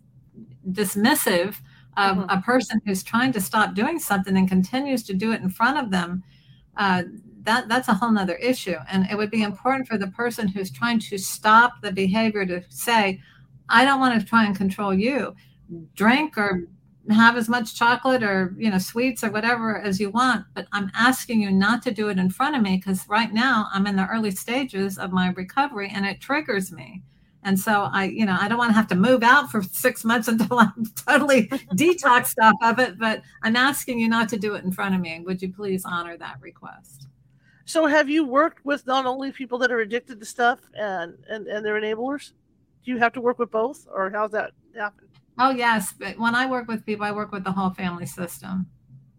[0.71, 1.55] dismissive
[1.97, 2.29] of mm-hmm.
[2.29, 5.77] a person who's trying to stop doing something and continues to do it in front
[5.77, 6.23] of them
[6.77, 7.03] uh,
[7.45, 8.75] that that's a whole nother issue.
[8.91, 12.63] And it would be important for the person who's trying to stop the behavior to
[12.69, 13.21] say
[13.69, 15.35] i don't want to try and control you.
[15.95, 16.67] Drink or
[17.09, 20.89] have as much chocolate or you know sweets or whatever as you want but i'm
[20.95, 23.95] asking you not to do it in front of me because right now i'm in
[23.95, 27.03] the early stages of my recovery and it triggers me
[27.45, 30.03] and so I, you know, I don't want to have to move out for six
[30.03, 32.99] months until I'm totally detoxed off of it.
[32.99, 35.21] But I'm asking you not to do it in front of me.
[35.21, 37.07] Would you please honor that request?
[37.65, 41.47] So have you worked with not only people that are addicted to stuff and and,
[41.47, 42.31] and their enablers?
[42.83, 45.07] Do you have to work with both or how's that happen?
[45.37, 45.93] Oh yes.
[45.97, 48.67] But when I work with people, I work with the whole family system.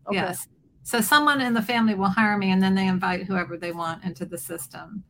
[0.06, 0.16] Okay.
[0.16, 0.48] Yes.
[0.82, 4.04] So someone in the family will hire me and then they invite whoever they want
[4.04, 5.02] into the system.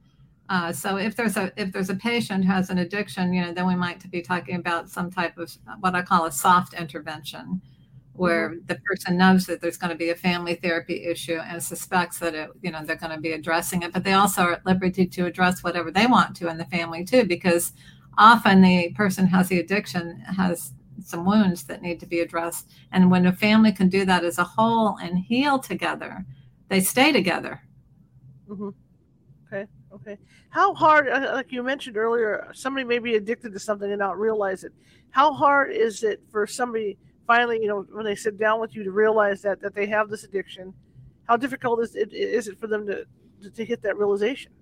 [0.49, 3.53] Uh, so if there's a if there's a patient who has an addiction, you know,
[3.53, 7.61] then we might be talking about some type of what I call a soft intervention,
[8.13, 8.67] where mm-hmm.
[8.67, 12.35] the person knows that there's going to be a family therapy issue and suspects that
[12.35, 15.05] it, you know, they're going to be addressing it, but they also are at liberty
[15.07, 17.73] to address whatever they want to in the family too, because
[18.17, 20.73] often the person has the addiction has
[21.05, 24.39] some wounds that need to be addressed, and when a family can do that as
[24.39, 26.25] a whole and heal together,
[26.69, 27.61] they stay together.
[28.49, 28.71] Mm-hmm.
[29.47, 29.67] Okay.
[29.97, 30.19] Okay.
[30.51, 34.19] How hard, uh, like you mentioned earlier, somebody may be addicted to something and not
[34.19, 34.73] realize it.
[35.11, 38.85] How hard is it for somebody finally, you know, when they sit down with you
[38.85, 40.75] to realize that that they have this addiction?
[41.25, 43.07] How difficult is it is it for them to
[43.43, 44.53] to, to hit that realization?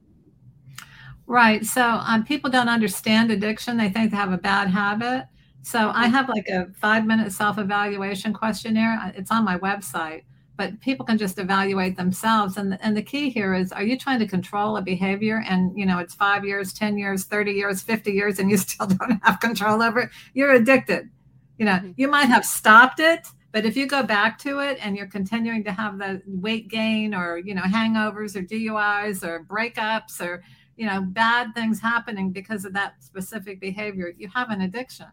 [1.27, 1.65] Right.
[1.65, 3.77] So um, people don't understand addiction.
[3.77, 5.27] They think they have a bad habit.
[5.63, 6.15] So I mm-hmm.
[6.15, 9.13] have like a five minute self evaluation questionnaire.
[9.17, 10.23] It's on my website
[10.57, 12.57] but people can just evaluate themselves.
[12.57, 15.45] And and the key here is are you trying to control a behavior?
[15.49, 18.87] And you know it's 5 years 10 years 30 years 50 years and you still
[18.87, 20.11] don't have control over it.
[20.35, 21.11] You're addicted.
[21.59, 21.93] You know mm-hmm.
[21.97, 25.63] you might have stopped it but if you go back to it and you're continuing
[25.63, 30.43] to have the weight gain or you know hangovers or DUIs or breakups or
[30.77, 35.07] you know bad things happening because of that specific behavior you have an addiction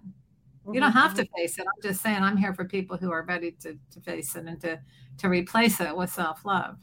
[0.72, 1.36] you don't have to mm-hmm.
[1.36, 1.66] face it.
[1.66, 4.60] I'm just saying i'm here for people who are ready to, to face it and
[4.62, 4.80] to
[5.18, 6.78] to replace it with self-love.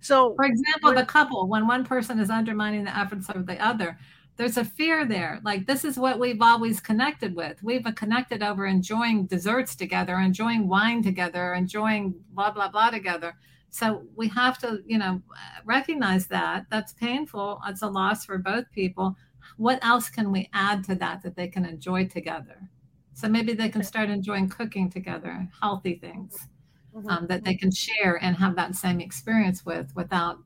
[0.00, 3.98] So for example the couple when one person is undermining the efforts of the other
[4.36, 5.40] there's a fear there.
[5.44, 7.62] Like this is what we've always connected with.
[7.62, 13.34] We've connected over enjoying desserts together enjoying wine together enjoying blah blah blah together.
[13.68, 15.22] So we have to you know
[15.64, 16.66] recognize that.
[16.70, 17.60] That's painful.
[17.68, 19.16] It's a loss for both people
[19.62, 22.68] what else can we add to that that they can enjoy together?
[23.14, 26.48] So maybe they can start enjoying cooking together, healthy things
[26.92, 27.08] mm-hmm.
[27.08, 30.38] um, that they can share and have that same experience with without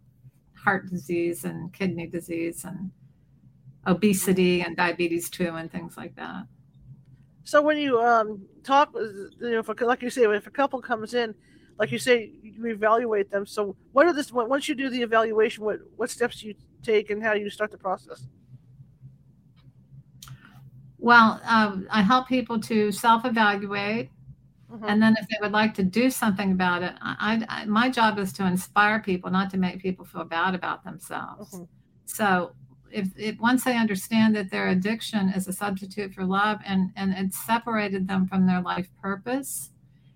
[0.53, 2.91] heart disease and kidney disease and
[3.87, 6.43] obesity and diabetes too and things like that.
[7.45, 11.15] So when you um, talk, you know, if like you say, if a couple comes
[11.15, 11.35] in,
[11.79, 13.47] like you say, you evaluate them.
[13.47, 14.31] So what are this?
[14.31, 17.49] Once you do the evaluation, what what steps do you take and how do you
[17.49, 18.27] start the process?
[20.99, 24.11] Well, um, I help people to self-evaluate,
[24.73, 24.85] mm-hmm.
[24.89, 28.19] and then if they would like to do something about it, I, I, my job
[28.19, 31.53] is to inspire people, not to make people feel bad about themselves.
[31.53, 31.65] Mm-hmm.
[32.07, 32.53] So,
[32.91, 37.13] if, if once they understand that their addiction is a substitute for love, and and
[37.13, 39.71] it separated them from their life purpose,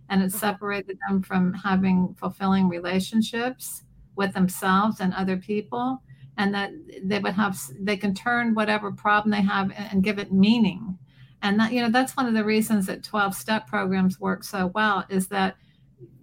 [0.09, 0.39] and it mm-hmm.
[0.39, 3.85] separated them from having fulfilling relationships
[4.17, 6.03] with themselves and other people
[6.41, 6.71] and that
[7.05, 10.99] they would have they can turn whatever problem they have and, and give it meaning.
[11.43, 14.73] And that you know that's one of the reasons that 12 step programs work so
[14.75, 15.57] well is that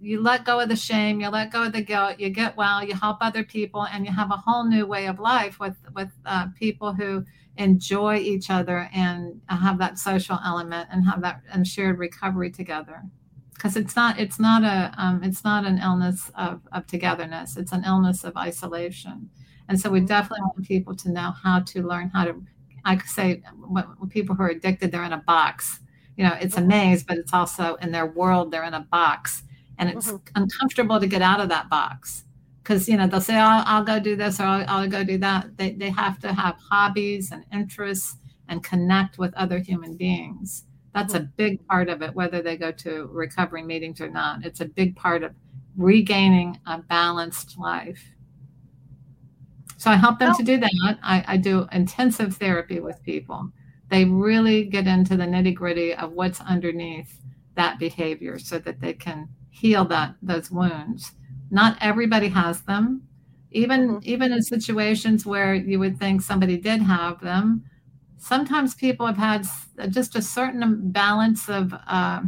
[0.00, 2.84] you let go of the shame you let go of the guilt you get well
[2.84, 6.10] you help other people and you have a whole new way of life with with
[6.26, 7.24] uh, people who
[7.58, 13.02] enjoy each other and have that social element and have that and shared recovery together.
[13.54, 17.56] Because it's not it's not a um, it's not an illness of, of togetherness.
[17.56, 19.30] It's an illness of isolation
[19.68, 22.42] and so we definitely want people to know how to learn how to,
[22.84, 23.42] I say,
[24.08, 25.80] people who are addicted, they're in a box.
[26.16, 26.68] You know, it's a mm-hmm.
[26.68, 29.42] maze, but it's also in their world, they're in a box.
[29.78, 30.42] And it's mm-hmm.
[30.42, 32.24] uncomfortable to get out of that box
[32.62, 35.18] because, you know, they'll say, oh, I'll go do this or I'll, I'll go do
[35.18, 35.56] that.
[35.56, 38.16] They, they have to have hobbies and interests
[38.48, 40.64] and connect with other human beings.
[40.94, 44.44] That's a big part of it, whether they go to recovery meetings or not.
[44.44, 45.34] It's a big part of
[45.76, 48.02] regaining a balanced life.
[49.78, 50.98] So I help them to do that.
[51.04, 53.48] I, I do intensive therapy with people.
[53.90, 57.20] They really get into the nitty gritty of what's underneath
[57.54, 61.12] that behavior so that they can heal that those wounds.
[61.52, 63.02] Not everybody has them.
[63.52, 63.98] Even mm-hmm.
[64.02, 67.64] even in situations where you would think somebody did have them,
[68.18, 69.46] sometimes people have had
[69.90, 72.22] just a certain balance of uh,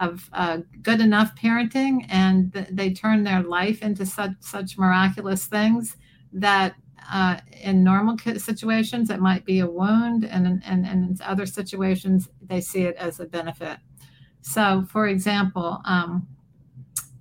[0.00, 5.46] of uh, good enough parenting, and th- they turn their life into such such miraculous
[5.46, 5.96] things
[6.32, 6.74] that
[7.12, 12.28] uh, in normal situations it might be a wound, and, and and in other situations
[12.42, 13.78] they see it as a benefit.
[14.42, 15.80] So, for example.
[15.84, 16.28] Um,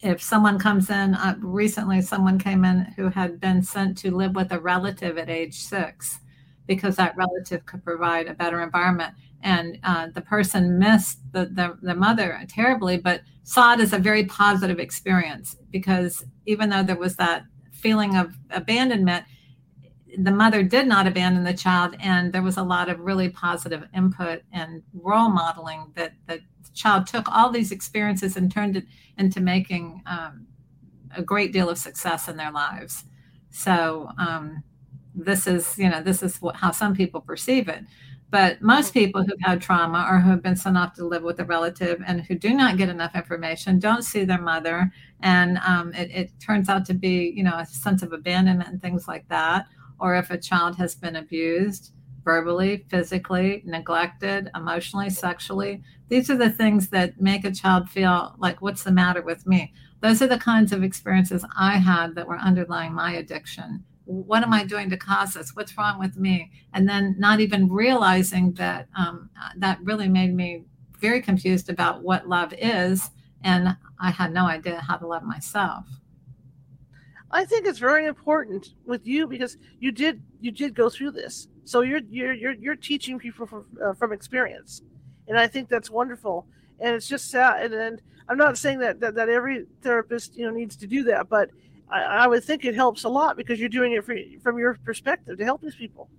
[0.02, 4.36] if someone comes in uh, recently someone came in who had been sent to live
[4.36, 6.20] with a relative at age six
[6.68, 9.14] because that relative could provide a better environment.
[9.42, 14.00] And uh, the person missed the, the, the mother terribly, but saw it as a
[14.00, 17.44] very positive experience because even though there was that
[17.86, 19.24] feeling of abandonment,
[20.18, 23.84] the mother did not abandon the child, and there was a lot of really positive
[23.94, 26.42] input and role modeling that the
[26.74, 28.86] child took all these experiences and turned it
[29.20, 30.48] into making um,
[31.16, 33.04] a great deal of success in their lives.
[33.52, 34.64] So, um,
[35.14, 37.84] this is you know this is what, how some people perceive it
[38.36, 39.00] but most mm-hmm.
[39.00, 42.04] people who've had trauma or who have been sent off to live with a relative
[42.06, 44.92] and who do not get enough information don't see their mother.
[45.22, 48.82] And um, it, it, turns out to be you know a sense of abandonment and
[48.82, 49.68] things like that.
[50.02, 51.94] Or if a child has been abused
[52.26, 58.62] verbally physically neglected emotionally sexually these are the things that make a child feel like
[58.62, 59.72] what's the matter with me?
[60.02, 64.54] Those are the kinds of experiences i had that were underlying my addiction what am
[64.54, 65.56] I doing to cause this?
[65.56, 66.52] What's wrong with me?
[66.74, 70.64] And then not even realizing that um, that really made me
[71.00, 73.10] very confused about what love is.
[73.44, 75.86] And I had no idea how to love myself.
[77.32, 81.48] I think it's very important with you because you did you did go through this.
[81.66, 84.84] So you're you're you're, you're teaching people from, uh, from experience,
[85.28, 86.48] and I think that's wonderful.
[86.80, 87.72] And it's just sad.
[87.72, 91.04] And, and I'm not saying that, that that every therapist you know needs to do
[91.06, 91.50] that, but
[91.90, 94.78] I, I would think it helps a lot because you're doing it for, from your
[94.84, 96.10] perspective to help these people.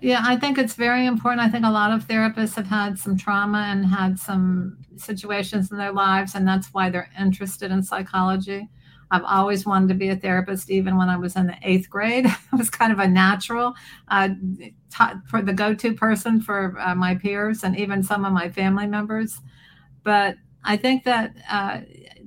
[0.00, 1.40] Yeah, I think it's very important.
[1.42, 5.78] I think a lot of therapists have had some trauma and had some situations in
[5.78, 8.68] their lives, and that's why they're interested in psychology.
[9.12, 12.26] I've always wanted to be a therapist, even when I was in the eighth grade.
[12.52, 13.74] I was kind of a natural
[14.08, 14.30] uh,
[15.28, 18.86] for the go to person for uh, my peers and even some of my family
[18.86, 19.38] members.
[20.02, 21.82] But I think that uh,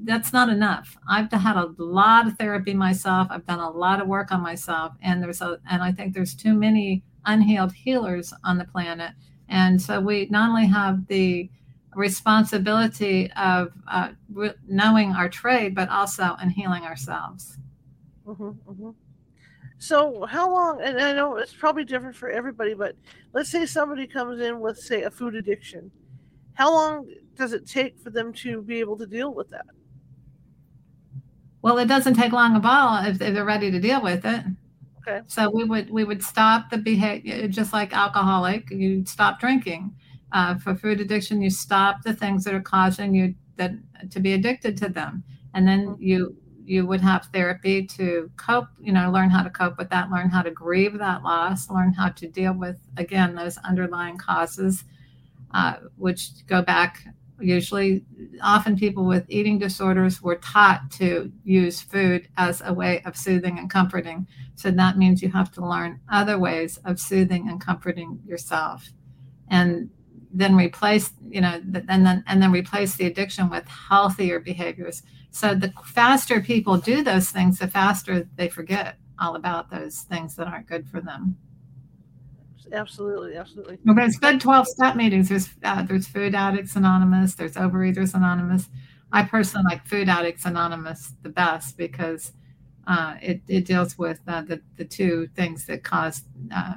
[0.06, 0.98] that's not enough.
[1.10, 3.28] I've had a lot of therapy myself.
[3.30, 6.36] I've done a lot of work on myself, and there's a and I think there's
[6.36, 9.12] too many unhealed healers on the planet.
[9.50, 11.50] And so we not only have the
[11.96, 17.58] responsibility of uh, re- knowing our trade, but also in healing ourselves.
[18.26, 18.90] Mm-hmm, mm-hmm.
[19.78, 20.82] So, how long?
[20.82, 22.96] And I know it's probably different for everybody, but
[23.34, 25.92] let's say somebody comes in with, say, a food addiction.
[26.54, 29.66] How long does it take for them to be able to deal with that?
[31.66, 34.46] Well, it doesn't take long at all if, if they're ready to deal with it.
[35.00, 35.22] Okay.
[35.26, 38.70] So we would we would stop the behavior, just like alcoholic.
[38.70, 39.96] You stop drinking.
[40.32, 43.72] Uh, for food addiction, you stop the things that are causing you that
[44.12, 45.24] to be addicted to them,
[45.56, 48.68] and then you you would have therapy to cope.
[48.80, 51.94] You know, learn how to cope with that, learn how to grieve that loss, learn
[51.94, 54.84] how to deal with again those underlying causes,
[55.52, 57.08] uh, which go back
[57.40, 58.04] usually
[58.42, 63.60] often people with eating disorders were taught to use food as a way of soothing
[63.60, 64.28] and comforting.
[64.56, 68.90] So that means you have to learn other ways of soothing and comforting yourself.
[69.50, 69.90] And
[70.34, 75.04] then replace you know and then and then replace the addiction with healthier behaviors.
[75.32, 80.36] So the faster people do those things the faster they forget all about those things
[80.36, 81.38] that aren't good for them
[82.74, 83.78] absolutely, absolutely.
[83.86, 85.30] Well, there's good 12 step meetings.
[85.30, 87.36] There's uh, there's Food Addicts Anonymous.
[87.36, 88.70] There's Overeaters Anonymous.
[89.12, 92.34] I personally like Food Addicts Anonymous the best because
[92.88, 96.24] uh, it, it deals with uh, the, the two things that cause
[96.54, 96.76] uh,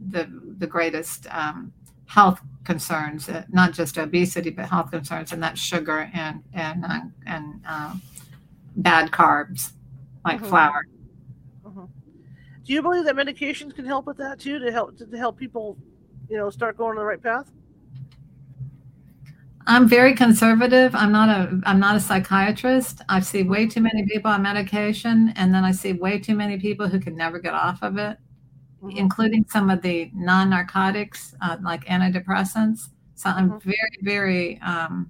[0.00, 1.72] the, the greatest um,
[2.06, 7.00] health concerns, uh, not just obesity, but health concerns, and that's sugar and, and, uh,
[7.26, 7.62] and
[8.76, 9.72] bad carbs
[10.24, 10.48] like mm-hmm.
[10.48, 10.86] flour.
[12.64, 15.76] Do you believe that medications can help with that too, to help to help people,
[16.28, 17.50] you know, start going on the right path?
[19.66, 20.94] I'm very conservative.
[20.94, 23.02] I'm not a I'm not a psychiatrist.
[23.08, 26.58] I see way too many people on medication, and then I see way too many
[26.58, 28.18] people who can never get off of it,
[28.82, 28.96] mm-hmm.
[28.96, 32.88] including some of the non-narcotics uh, like antidepressants.
[33.14, 33.70] So I'm mm-hmm.
[33.70, 35.08] very, very, um,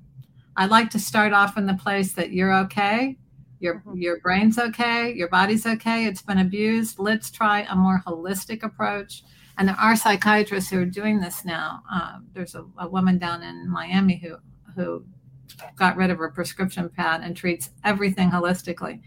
[0.56, 3.16] I like to start off in the place that you're okay,
[3.62, 3.96] your mm-hmm.
[3.96, 6.98] your brain's okay, your body's okay, it's been abused.
[6.98, 9.22] Let's try a more holistic approach.
[9.58, 11.82] And there are psychiatrists who are doing this now.
[11.92, 14.36] Uh, there's a, a woman down in Miami who
[14.74, 15.04] who
[15.76, 19.00] got rid of her prescription pad and treats everything holistically.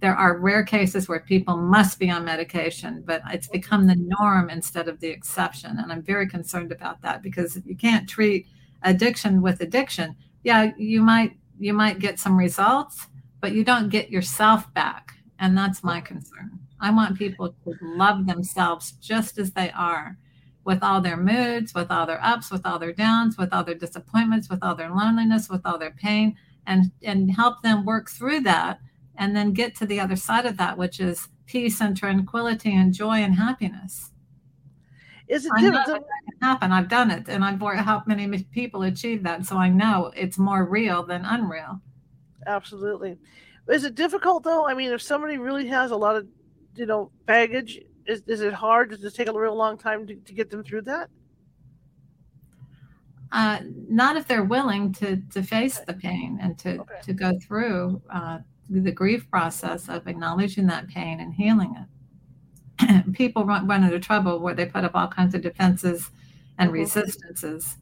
[0.00, 4.50] There are rare cases where people must be on medication, but it's become the norm
[4.50, 5.78] instead of the exception.
[5.78, 8.46] And I'm very concerned about that because if you can't treat
[8.84, 10.14] addiction with addiction.
[10.44, 13.06] Yeah, you might you might get some results,
[13.44, 15.12] but you don't get yourself back.
[15.38, 16.58] And that's my concern.
[16.80, 20.16] I want people to love themselves just as they are
[20.64, 23.74] with all their moods, with all their ups, with all their downs, with all their
[23.74, 26.34] disappointments, with all their loneliness, with all their pain,
[26.66, 28.80] and and help them work through that
[29.16, 32.94] and then get to the other side of that, which is peace and tranquility and
[32.94, 34.10] joy and happiness.
[35.28, 36.72] Is it I know that can happen?
[36.72, 39.44] I've done it, and I've helped many people achieve that.
[39.44, 41.82] So I know it's more real than unreal.
[42.46, 43.18] Absolutely.
[43.68, 44.66] Is it difficult though?
[44.66, 46.26] I mean, if somebody really has a lot of,
[46.76, 48.90] you know, baggage, is, is it hard?
[48.90, 51.08] Does it take a real long time to, to get them through that?
[53.32, 57.00] Uh, not if they're willing to to face the pain and to okay.
[57.02, 58.38] to go through uh,
[58.70, 63.12] the grief process of acknowledging that pain and healing it.
[63.12, 66.10] People run, run into trouble where they put up all kinds of defenses
[66.58, 66.80] and mm-hmm.
[66.80, 67.76] resistances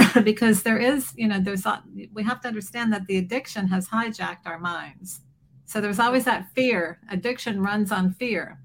[0.24, 1.66] because there is, you know, there's
[2.12, 5.20] we have to understand that the addiction has hijacked our minds.
[5.64, 6.98] So there's always that fear.
[7.10, 8.60] Addiction runs on fear.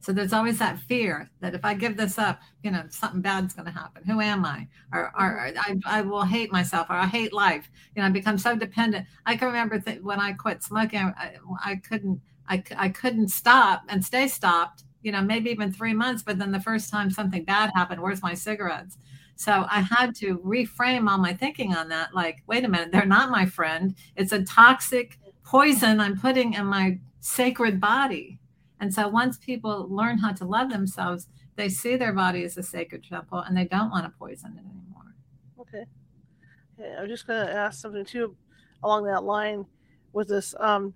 [0.00, 3.54] So there's always that fear that if I give this up, you know, something bad's
[3.54, 4.02] going to happen.
[4.04, 4.66] Who am I?
[4.92, 7.70] Or, or, I, I will hate myself or I hate life.
[7.94, 9.06] You know, I become so dependent.
[9.26, 13.84] I can remember th- when I quit smoking, I, I couldn't, I, I couldn't stop
[13.88, 16.24] and stay stopped, you know, maybe even three months.
[16.24, 18.98] But then the first time something bad happened, where's my cigarettes?
[19.42, 22.14] So I had to reframe all my thinking on that.
[22.14, 23.94] Like, wait a minute, they're not my friend.
[24.16, 28.38] It's a toxic poison I'm putting in my sacred body
[28.82, 32.64] and so once people learn how to love themselves, they see their body as a
[32.64, 35.14] sacred temple and they don't want to poison it anymore.
[35.60, 35.84] Okay.
[36.76, 36.96] Okay.
[36.98, 38.34] I'm just going to ask something too
[38.82, 39.64] along that line
[40.12, 40.52] with this.
[40.58, 40.92] Um,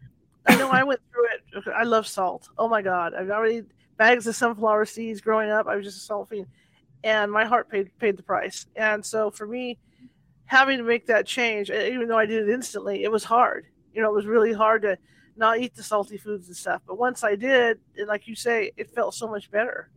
[0.48, 1.72] I know I went through it.
[1.76, 2.48] I love salt.
[2.58, 3.14] Oh my God.
[3.14, 3.62] I've already
[3.98, 5.68] bags of sunflower seeds growing up.
[5.68, 6.48] I was just a salt fiend
[7.04, 8.66] and my heart paid, paid the price.
[8.76, 9.78] And so for me,
[10.46, 13.66] having to make that change, even though I did it instantly, it was hard.
[13.94, 14.98] You know, it was really hard to,
[15.36, 16.82] not eat the salty foods and stuff.
[16.86, 19.90] But once I did, like you say, it felt so much better.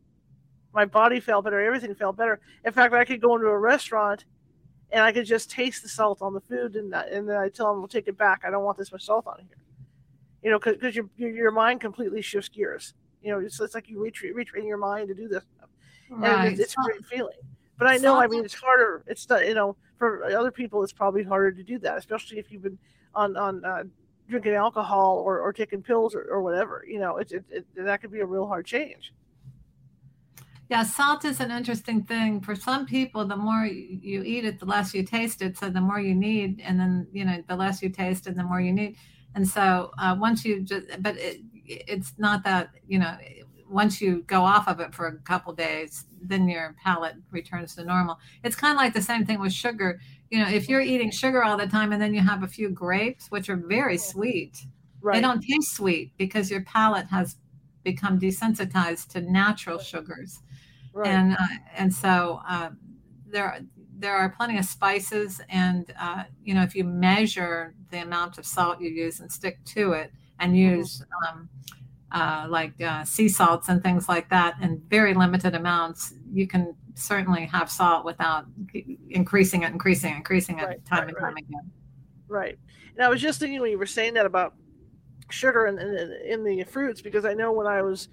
[0.74, 1.60] My body felt better.
[1.60, 2.40] Everything felt better.
[2.66, 4.26] In fact, I could go into a restaurant
[4.92, 7.68] and I could just taste the salt on the food, and and then I tell
[7.68, 8.42] them, "We'll take it back.
[8.44, 9.58] I don't want this much salt on here."
[10.44, 12.96] You know, because your your mind completely shifts gears.
[13.22, 15.44] You know, it's, it's like you retrain, retrain your mind to do this
[16.10, 16.48] right.
[16.48, 17.38] and it's, it's a great feeling.
[17.78, 19.04] But I know, I mean, it's harder.
[19.08, 22.52] It's not, you know, for other people, it's probably harder to do that, especially if
[22.52, 22.78] you've been
[23.15, 23.84] on on uh,
[24.30, 26.86] drinking alcohol or, or taking pills or, or whatever.
[26.88, 29.13] You know, it, it, it, that could be a real hard change.
[30.69, 32.41] Yeah, salt is an interesting thing.
[32.41, 35.58] For some people, the more you eat it, the less you taste it.
[35.58, 38.43] So the more you need, and then you know, the less you taste, and the
[38.43, 38.95] more you need.
[39.36, 43.17] And so uh, once you just, but it, it's not that you know,
[43.70, 47.84] once you go off of it for a couple days, then your palate returns to
[47.84, 48.18] normal.
[48.44, 51.44] It's kind of like the same thing with sugar you know, if you're eating sugar
[51.44, 54.64] all the time and then you have a few grapes, which are very sweet,
[55.02, 55.16] right.
[55.16, 57.38] they don't taste sweet because your palate has
[57.84, 60.40] become desensitized to natural sugars.
[60.94, 61.08] Right.
[61.08, 62.70] And uh, and so uh,
[63.26, 63.62] there
[63.98, 68.46] there are plenty of spices, and uh, you know, if you measure the amount of
[68.46, 70.78] salt you use and stick to it, and mm-hmm.
[70.78, 71.48] use um,
[72.12, 76.75] uh, like uh, sea salts and things like that in very limited amounts, you can
[76.96, 78.46] certainly have salt without
[79.10, 81.44] increasing it, increasing, increasing it right, time right, and time right.
[81.44, 81.71] again.
[82.27, 82.60] Right.
[82.96, 84.56] And I was just thinking when you were saying that about
[85.29, 88.10] sugar in, in, in the fruits, because I know when I was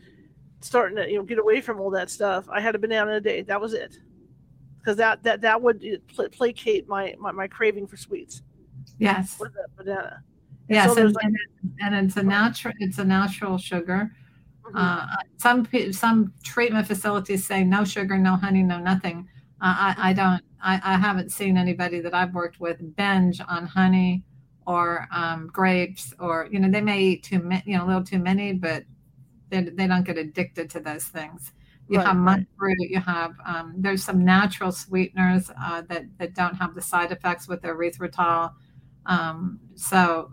[0.61, 3.21] starting to you know get away from all that stuff, I had a banana a
[3.21, 3.43] day.
[3.43, 3.99] That was it.
[4.79, 5.85] Because that that that would
[6.33, 8.43] placate my, my my craving for sweets.
[8.99, 9.39] Yes.
[9.41, 10.23] With that banana.
[10.69, 11.25] Yes, so and, like,
[11.81, 14.11] and, it's a natural it's a natural sugar.
[14.65, 14.77] Mm-hmm.
[14.77, 15.07] Uh,
[15.37, 19.29] some some treatment facilities say no sugar, no honey, no nothing.
[19.61, 20.43] Uh, I, I don't.
[20.63, 24.25] I, I haven't seen anybody that I've worked with binge on honey
[24.67, 28.05] or um, grapes, or you know, they may eat too many, you know, a little
[28.05, 28.85] too many, but
[29.49, 31.53] they, they don't get addicted to those things.
[31.89, 32.77] You right, have monk fruit.
[32.81, 37.47] You have um, there's some natural sweeteners uh, that that don't have the side effects
[37.47, 38.53] with erythritol.
[39.07, 40.33] Um, so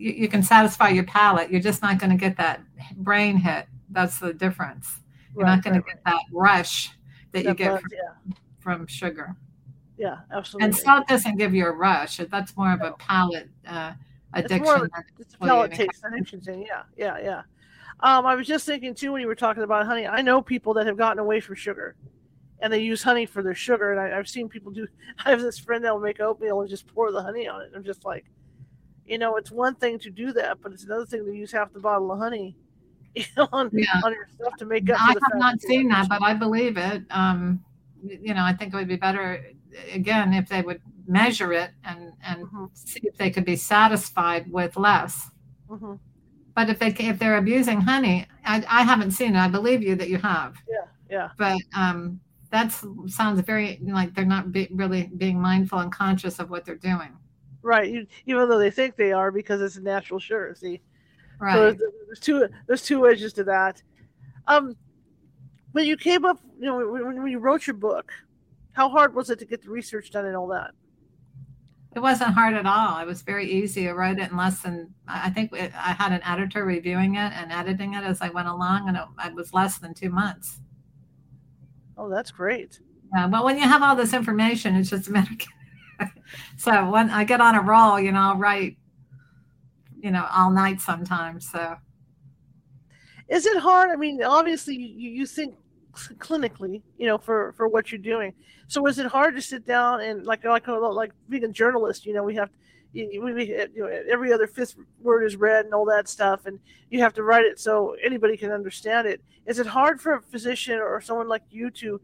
[0.00, 1.50] you, you can satisfy your palate.
[1.50, 2.62] You're just not going to get that
[2.96, 3.66] brain hit.
[3.90, 5.00] That's the difference.
[5.34, 6.90] You're right, not going right, to get that rush
[7.32, 7.80] that, that you get.
[7.80, 8.34] From, yeah.
[8.58, 9.36] from sugar.
[9.98, 10.64] Yeah, absolutely.
[10.64, 12.16] And salt doesn't give you a rush.
[12.16, 13.92] That's more of a palate uh,
[14.32, 14.62] addiction.
[14.62, 16.64] It's, more of a, it's a palate taste addiction thing.
[16.66, 17.42] Yeah, yeah, yeah.
[18.02, 20.06] Um, I was just thinking too when you were talking about honey.
[20.06, 21.96] I know people that have gotten away from sugar,
[22.60, 23.92] and they use honey for their sugar.
[23.92, 24.86] And I, have seen people do.
[25.24, 27.72] I have this friend that will make oatmeal and just pour the honey on it.
[27.76, 28.24] I'm just like,
[29.10, 31.72] you know, it's one thing to do that, but it's another thing to use half
[31.72, 32.56] the bottle of honey
[33.14, 34.00] you know, on, yeah.
[34.04, 35.00] on your stuff to make up.
[35.00, 37.02] I have not seen that, but I believe it.
[37.10, 37.62] Um,
[38.02, 39.44] you know, I think it would be better
[39.92, 42.66] again if they would measure it and and mm-hmm.
[42.72, 45.28] see if they could be satisfied with less.
[45.68, 45.94] Mm-hmm.
[46.54, 49.40] But if they if they're abusing honey, I, I haven't seen it.
[49.40, 50.54] I believe you that you have.
[50.68, 51.28] Yeah, yeah.
[51.36, 52.72] But um, that
[53.08, 57.16] sounds very like they're not be, really being mindful and conscious of what they're doing.
[57.62, 60.54] Right, even though they think they are because it's a natural sugar.
[60.58, 60.80] See,
[61.38, 61.54] right.
[61.54, 63.82] So there's, there's two there's two edges to that.
[64.46, 64.76] Um,
[65.72, 68.12] when you came up, you know, when, when you wrote your book,
[68.72, 70.70] how hard was it to get the research done and all that?
[71.94, 72.98] It wasn't hard at all.
[73.00, 73.88] It was very easy.
[73.88, 77.32] I wrote it in less than, I think it, I had an editor reviewing it
[77.34, 80.60] and editing it as I went along, and it, it was less than two months.
[81.98, 82.80] Oh, that's great.
[83.14, 85.34] Yeah, but when you have all this information, it's just a matter.
[86.56, 88.76] so when I get on a roll, you know, I'll write,
[90.00, 91.50] you know, all night sometimes.
[91.50, 91.76] So,
[93.28, 93.90] is it hard?
[93.90, 95.54] I mean, obviously, you, you think
[95.92, 98.34] clinically, you know, for for what you're doing.
[98.68, 102.06] So is it hard to sit down and like like like being a journalist?
[102.06, 102.50] You know, we have
[102.92, 106.58] we, you know every other fifth word is read and all that stuff, and
[106.90, 109.22] you have to write it so anybody can understand it.
[109.46, 112.00] Is it hard for a physician or someone like you to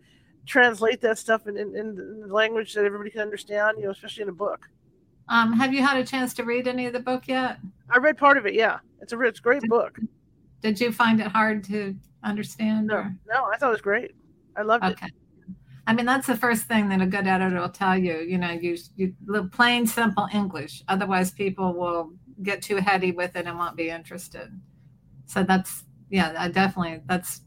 [0.47, 3.78] translate that stuff in, in, in language that everybody can understand?
[3.78, 4.68] You know, especially in a book.
[5.28, 7.59] Um, have you had a chance to read any of the book yet?
[7.90, 8.55] I read part of it.
[8.55, 9.99] Yeah, it's a it's a great book.
[10.62, 12.88] Did you find it hard to understand?
[12.88, 13.16] No, or?
[13.28, 14.14] no, I thought it was great.
[14.57, 14.92] I loved it.
[14.92, 15.07] okay.
[15.07, 15.12] it.
[15.88, 18.18] I mean, that's the first thing that a good editor will tell you.
[18.18, 19.14] You know, use you
[19.53, 20.82] plain, simple English.
[20.88, 24.49] Otherwise, people will get too heady with it and won't be interested.
[25.26, 27.42] So that's yeah, I definitely that's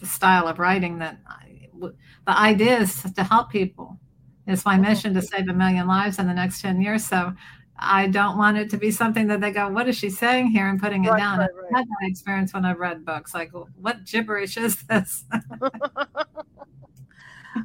[0.00, 1.94] the style of writing that I, the
[2.26, 3.98] idea is to help people.
[4.46, 7.04] It's my mission to save a million lives in the next 10 years.
[7.04, 7.32] So
[7.78, 10.68] I don't want it to be something that they go, "What is she saying here?"
[10.68, 11.38] and putting it right, down.
[11.38, 11.64] Right, right.
[11.70, 13.34] I've had that experience when I've read books.
[13.34, 13.50] Like,
[13.80, 15.24] what gibberish is this?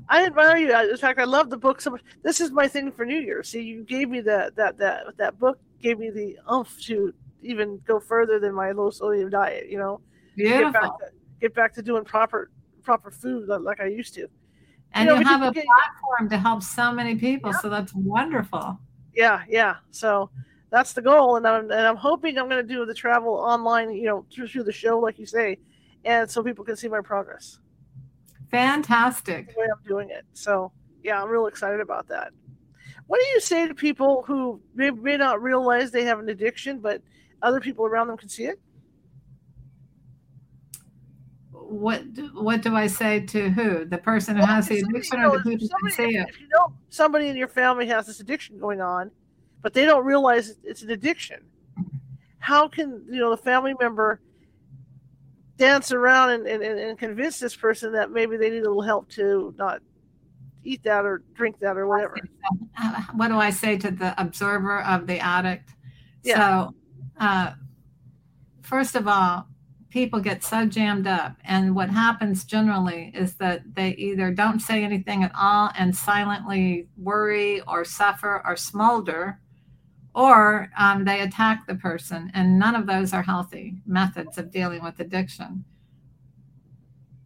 [0.10, 0.74] I admire you.
[0.74, 2.02] Uh, in fact, I love the book so much.
[2.24, 3.44] This is my thing for New Year.
[3.44, 7.80] See, you gave me that that that that book gave me the umph to even
[7.88, 9.70] go further than my low sodium diet.
[9.70, 10.02] You know,
[10.36, 10.72] beautiful.
[10.72, 11.06] Get back to,
[11.42, 12.50] get back to doing proper
[12.90, 14.28] proper food like I used to.
[14.94, 17.60] And you, know, you have a get, platform to help so many people, yeah.
[17.60, 18.80] so that's wonderful
[19.20, 19.76] yeah, yeah.
[19.92, 20.30] So
[20.70, 23.92] that's the goal, and I'm and I'm hoping I'm going to do the travel online,
[23.92, 25.58] you know, through, through the show, like you say,
[26.06, 27.60] and so people can see my progress.
[28.50, 29.54] Fantastic.
[29.54, 30.26] The way I'm doing it.
[30.34, 30.72] So
[31.04, 32.32] yeah, I'm real excited about that.
[33.08, 36.80] What do you say to people who may, may not realize they have an addiction,
[36.80, 37.02] but
[37.42, 38.60] other people around them can see it?
[41.70, 42.04] What
[42.34, 43.86] what do I say to who?
[43.86, 46.30] The person who well, has the addiction or the who can see it?
[46.30, 49.12] If you know somebody in your family has this addiction going on,
[49.62, 51.46] but they don't realize it's an addiction,
[52.40, 54.20] how can you know the family member
[55.58, 59.10] dance around and, and, and convince this person that maybe they need a little help
[59.10, 59.82] to not
[60.64, 62.18] eat that or drink that or whatever?
[63.14, 65.70] What do I say to the observer of the addict?
[66.24, 66.68] Yeah.
[66.70, 66.76] So,
[67.20, 67.54] uh,
[68.62, 69.48] first of all,
[69.90, 71.36] people get so jammed up.
[71.44, 76.88] And what happens generally is that they either don't say anything at all and silently
[76.98, 79.40] worry or suffer or smolder,
[80.14, 82.32] or um, they attack the person.
[82.34, 85.66] And none of those are healthy methods of dealing with addiction.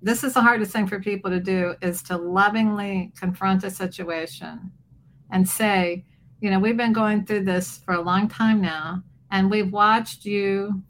[0.01, 4.71] This is the hardest thing for people to do is to lovingly confront a situation
[5.31, 6.05] and say,
[6.41, 9.01] you know, we've been going through this for a long time now,
[9.31, 10.83] and we've watched you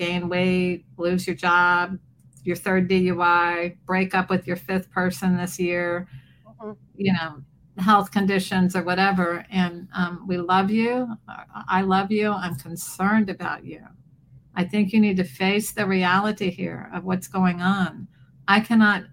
[0.00, 1.98] gain weight, lose your job,
[2.42, 6.08] your third DUI, break up with your fifth person this year,
[6.48, 6.72] mm-hmm.
[6.96, 7.42] you know,
[7.76, 9.44] health conditions or whatever.
[9.50, 11.06] And um, we love you.
[11.68, 12.32] I love you.
[12.32, 13.82] I'm concerned about you.
[14.54, 18.08] I think you need to face the reality here of what's going on.
[18.48, 19.04] I cannot,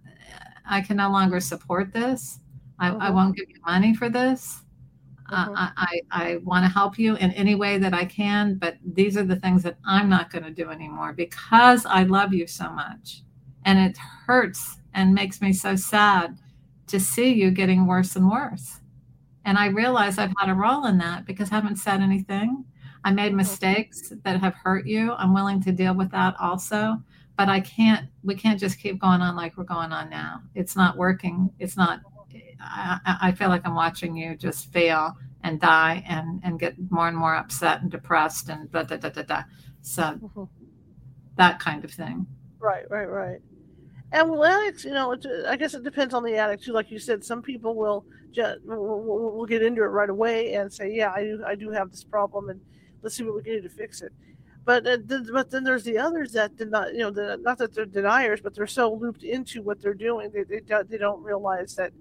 [0.68, 2.40] I can no longer support this.
[2.80, 3.02] I, mm-hmm.
[3.02, 4.62] I won't give you money for this.
[5.30, 8.78] Uh, I, I, I want to help you in any way that I can, but
[8.86, 12.48] these are the things that I'm not going to do anymore because I love you
[12.48, 13.24] so much.
[13.66, 16.38] And it hurts and makes me so sad
[16.88, 18.80] to see you getting worse and worse.
[19.44, 22.66] And I realize I've had a role in that because I haven't said anything.
[23.04, 25.14] I made mistakes that have hurt you.
[25.14, 27.02] I'm willing to deal with that also.
[27.38, 30.42] But I can't, we can't just keep going on like we're going on now.
[30.56, 31.50] It's not working.
[31.60, 32.02] It's not
[32.60, 37.08] I, I feel like I'm watching you just fail and die and and get more
[37.08, 39.44] and more upset and depressed and da da da da da.
[39.82, 40.44] So mm-hmm.
[41.38, 42.28] that kind of thing.
[42.60, 43.40] Right, right, right.
[44.12, 45.16] And well, addicts, you know,
[45.48, 46.72] I guess it depends on the addict too.
[46.72, 50.72] Like you said, some people will just will, will get into it right away and
[50.72, 52.62] say, "Yeah, I do, I do have this problem, and
[53.02, 54.14] let's see what we can do to fix it."
[54.68, 54.98] But uh,
[55.32, 58.42] but then there's the others that did not, you know, the, not that they're deniers,
[58.42, 60.60] but they're so looped into what they're doing, they they,
[60.90, 61.94] they don't realize that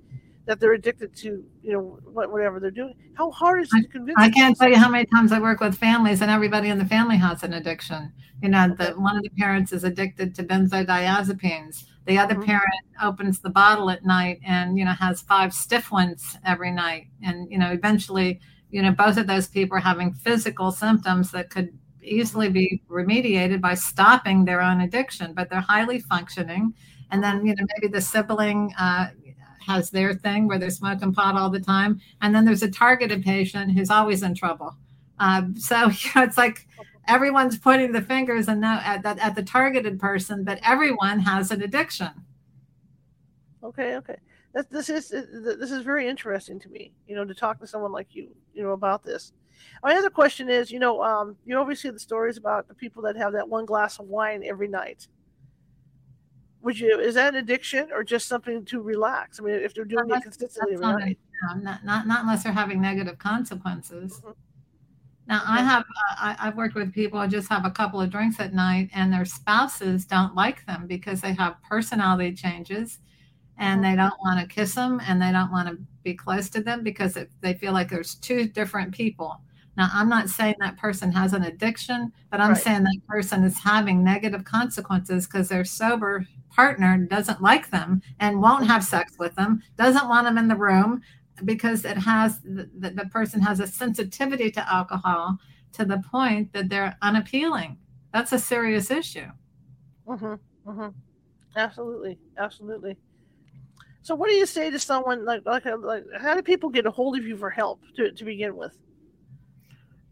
[0.46, 2.94] that they're addicted to, you know, whatever they're doing.
[3.14, 4.18] How hard is it to convince?
[4.18, 6.84] I can't tell you how many times I work with families, and everybody in the
[6.84, 8.12] family has an addiction.
[8.42, 8.74] You know, okay.
[8.78, 11.84] that one of the parents is addicted to benzodiazepines.
[12.06, 12.46] The other mm-hmm.
[12.46, 17.06] parent opens the bottle at night and you know has five stiff ones every night,
[17.22, 18.40] and you know eventually,
[18.70, 23.61] you know, both of those people are having physical symptoms that could easily be remediated
[23.61, 26.74] by stopping their own addiction, but they're highly functioning.
[27.11, 29.09] And then, you know, maybe the sibling uh,
[29.66, 32.00] has their thing where they're smoking pot all the time.
[32.22, 34.76] And then there's a targeted patient who's always in trouble.
[35.18, 36.66] Um, so you know, it's like
[37.09, 41.62] everyone's pointing the fingers and now at, at, the targeted person, but everyone has an
[41.62, 42.11] addiction.
[43.62, 44.16] Okay, okay.
[44.54, 46.92] This, this is this is very interesting to me.
[47.07, 49.32] You know, to talk to someone like you, you know, about this.
[49.82, 53.02] My other question is, you know, um, you always see the stories about the people
[53.02, 55.09] that have that one glass of wine every night
[56.66, 59.84] would you is that an addiction or just something to relax i mean if they're
[59.84, 61.18] doing it consistently every not, night.
[61.62, 64.32] not, not, not unless they're having negative consequences mm-hmm.
[65.28, 68.11] now i have uh, I, i've worked with people who just have a couple of
[68.11, 72.98] drinks at night and their spouses don't like them because they have personality changes
[73.59, 73.90] and mm-hmm.
[73.90, 76.82] they don't want to kiss them and they don't want to be close to them
[76.82, 79.40] because it, they feel like there's two different people
[79.76, 82.62] now, I'm not saying that person has an addiction, but I'm right.
[82.62, 88.40] saying that person is having negative consequences because their sober partner doesn't like them and
[88.40, 91.02] won't have sex with them, doesn't want them in the room
[91.44, 95.36] because it has the, the person has a sensitivity to alcohol
[95.72, 97.76] to the point that they're unappealing.
[98.14, 99.28] That's a serious issue.
[100.08, 100.88] Mm-hmm, mm-hmm.
[101.54, 102.96] Absolutely, absolutely.
[104.00, 106.90] So, what do you say to someone like like like how do people get a
[106.90, 108.78] hold of you for help to, to begin with?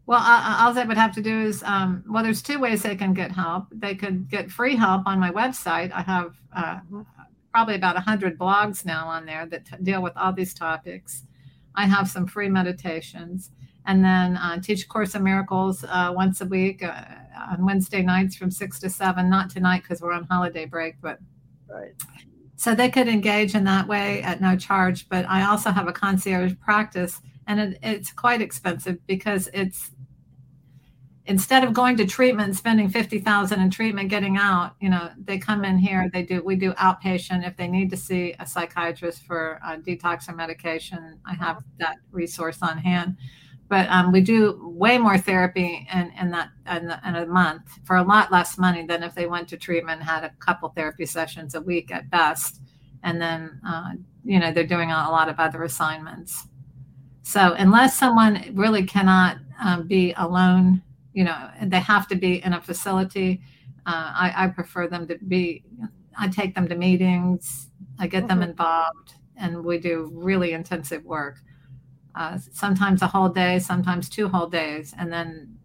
[0.07, 3.13] Well, all they would have to do is, um, well, there's two ways they can
[3.13, 3.65] get help.
[3.71, 5.91] They could get free help on my website.
[5.91, 6.79] I have uh,
[7.51, 11.23] probably about 100 blogs now on there that t- deal with all these topics.
[11.73, 13.49] I have some free meditations.
[13.87, 17.03] And then uh, teach Course in Miracles uh, once a week uh,
[17.51, 19.27] on Wednesday nights from 6 to 7.
[19.29, 21.17] Not tonight because we're on holiday break, but.
[21.67, 21.93] Right.
[22.57, 25.09] So they could engage in that way at no charge.
[25.09, 29.91] But I also have a concierge practice and it, it's quite expensive because it's
[31.27, 35.37] instead of going to treatment and spending 50,000 in treatment getting out, you know, they
[35.37, 39.23] come in here, they do we do outpatient if they need to see a psychiatrist
[39.25, 43.17] for uh, detox or medication, I have that resource on hand.
[43.67, 47.95] But um, we do way more therapy in, in that in, in, a month for
[47.95, 51.55] a lot less money than if they went to treatment had a couple therapy sessions
[51.55, 52.61] a week at best.
[53.01, 56.47] And then, uh, you know, they're doing a lot of other assignments.
[57.23, 60.83] So unless someone really cannot um, be alone
[61.15, 63.41] you know, they have to be in a facility.
[63.85, 65.63] Uh, I, I, prefer them to be,
[66.17, 68.49] I take them to meetings, I get them mm-hmm.
[68.49, 71.37] involved, and we do really intensive work.
[72.15, 75.55] Uh, sometimes a whole day, sometimes two whole days, and then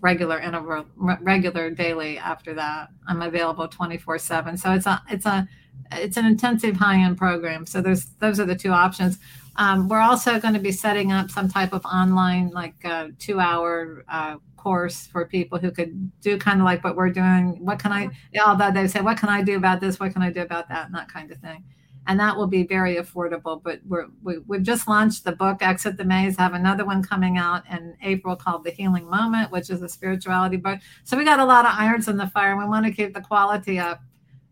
[0.00, 2.88] regular interval, regular daily after that.
[3.06, 4.56] I'm available 24 seven.
[4.56, 5.46] So it's a, it's a,
[5.92, 7.64] it's an intensive high end program.
[7.66, 9.18] So there's, those are the two options.
[9.56, 13.40] Um, we're also going to be setting up some type of online, like uh, two
[13.40, 14.36] hour uh,
[14.66, 17.64] course for people who could do kind of like what we're doing.
[17.64, 20.00] What can I, that they say, what can I do about this?
[20.00, 20.86] What can I do about that?
[20.86, 21.62] And that kind of thing.
[22.08, 23.62] And that will be very affordable.
[23.62, 27.38] But we're, we, we've just launched the book, Exit the Maze, have another one coming
[27.38, 30.80] out in April called The Healing Moment, which is a spirituality book.
[31.04, 33.14] So we got a lot of irons in the fire and we want to keep
[33.14, 34.00] the quality up.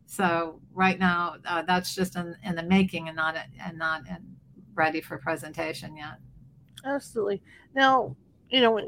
[0.06, 4.02] So right now, uh, that's just in, in the making and not and not
[4.74, 6.18] ready for presentation yet.
[6.84, 7.42] Absolutely.
[7.74, 8.14] Now,
[8.48, 8.78] you know,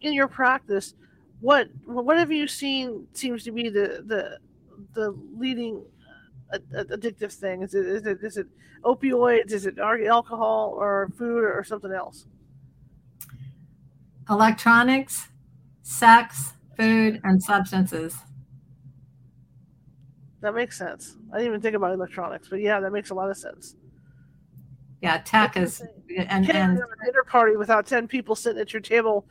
[0.00, 0.94] in your practice,
[1.40, 4.38] what what have you seen seems to be the the
[4.94, 5.84] the leading
[6.52, 7.62] uh, addictive thing?
[7.62, 8.46] Is it is it is it
[8.84, 9.52] opioids?
[9.52, 12.26] Is it alcohol or food or something else?
[14.28, 15.28] Electronics,
[15.82, 18.16] sex, food, and substances.
[20.40, 21.16] That makes sense.
[21.32, 23.76] I didn't even think about electronics, but yeah, that makes a lot of sense.
[25.02, 25.80] Yeah, tech is
[26.16, 29.26] and, and a dinner party without ten people sitting at your table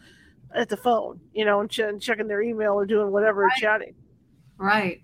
[0.55, 3.57] at the phone, you know, and, ch- and checking their email or doing whatever, right.
[3.57, 3.93] chatting.
[4.57, 5.01] Right.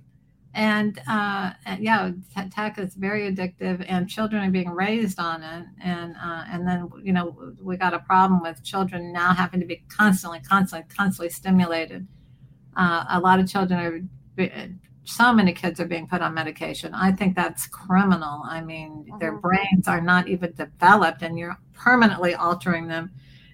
[0.53, 2.11] and uh, yeah,
[2.51, 6.89] tech is very addictive, and children are being raised on it, and uh, and then
[7.01, 11.29] you know we got a problem with children now having to be constantly, constantly, constantly
[11.29, 12.07] stimulated.
[12.75, 14.67] Uh, a lot of children are,
[15.03, 16.93] so many kids are being put on medication.
[16.93, 18.43] I think that's criminal.
[18.45, 19.19] I mean, uh-huh.
[19.19, 23.11] their brains are not even developed, and you're permanently altering them.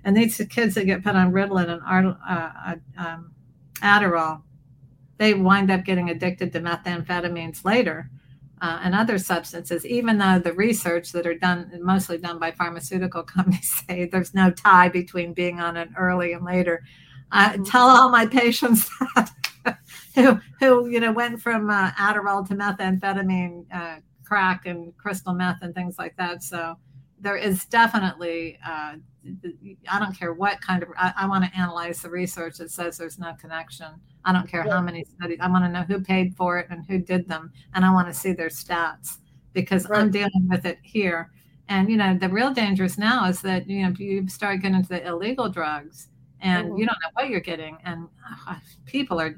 [0.08, 1.82] And these kids that get put on Ritalin and
[2.28, 3.32] uh, uh, um,
[3.82, 4.42] Adderall
[5.18, 8.10] they wind up getting addicted to methamphetamines later
[8.62, 13.24] uh, and other substances, even though the research that are done, mostly done by pharmaceutical
[13.36, 16.84] companies, say there's no tie between being on it early and later.
[17.32, 17.64] I mm-hmm.
[17.64, 19.32] tell all my patients that
[20.16, 25.62] who, who, you know, went from uh, Adderall to methamphetamine, uh, crack and crystal meth
[25.62, 26.42] and things like that.
[26.42, 26.78] So
[27.20, 28.96] there is definitely, uh,
[29.90, 32.98] I don't care what kind of, I, I want to analyze the research that says
[32.98, 33.88] there's no connection.
[34.24, 34.74] I don't care yeah.
[34.74, 35.40] how many studies.
[35.42, 38.08] I want to know who paid for it and who did them, and I want
[38.08, 39.18] to see their stats
[39.54, 40.00] because right.
[40.00, 41.32] I'm dealing with it here.
[41.70, 44.90] And you know, the real dangerous now is that you know you start getting into
[44.90, 46.10] the illegal drugs,
[46.42, 46.78] and mm-hmm.
[46.78, 47.78] you don't know what you're getting.
[47.86, 48.08] And
[48.48, 48.56] uh,
[48.86, 49.36] people are.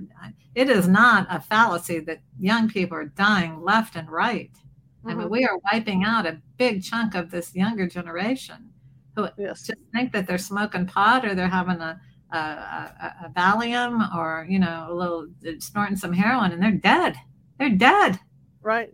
[0.55, 4.51] It is not a fallacy that young people are dying left and right.
[4.99, 5.09] Mm-hmm.
[5.09, 5.31] I mean, mm-hmm.
[5.31, 8.69] we are wiping out a big chunk of this younger generation
[9.15, 9.67] who yes.
[9.67, 11.99] just think that they're smoking pot or they're having a
[12.31, 15.27] a, a, a Valium or you know a little
[15.59, 17.15] snorting some heroin, and they're dead.
[17.57, 18.19] They're dead.
[18.61, 18.93] Right.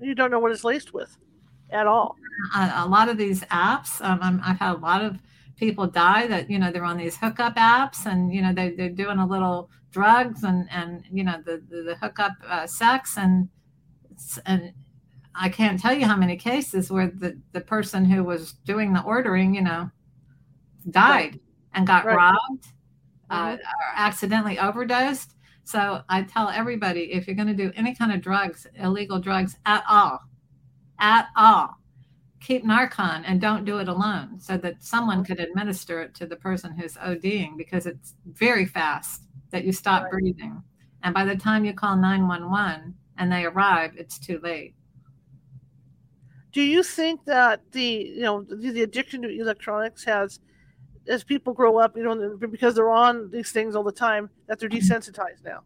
[0.00, 1.16] You don't know what it's laced with
[1.70, 2.16] at all.
[2.56, 5.18] A, a lot of these apps, um, i have had a lot of
[5.56, 8.88] people die that you know they're on these hookup apps and you know they, they're
[8.88, 13.48] doing a little drugs and and you know the the, the hookup uh, sex and
[14.46, 14.72] and
[15.34, 19.02] I can't tell you how many cases where the the person who was doing the
[19.02, 19.90] ordering you know
[20.90, 21.40] died
[21.72, 22.16] and got right.
[22.16, 22.66] robbed
[23.30, 23.54] uh, mm-hmm.
[23.54, 25.34] or accidentally overdosed.
[25.64, 29.56] So I tell everybody if you're going to do any kind of drugs, illegal drugs
[29.64, 30.20] at all,
[30.98, 31.78] at all,
[32.40, 35.32] keep Narcan and don't do it alone so that someone mm-hmm.
[35.32, 40.04] could administer it to the person who's ODing because it's very fast that you stop
[40.04, 40.12] right.
[40.12, 40.62] breathing.
[41.02, 44.74] And by the time you call 911 and they arrive, it's too late.
[46.54, 50.38] Do you think that the you know the, the addiction to electronics has
[51.08, 54.58] as people grow up, you know, because they're on these things all the time, that
[54.58, 55.60] they're desensitized now.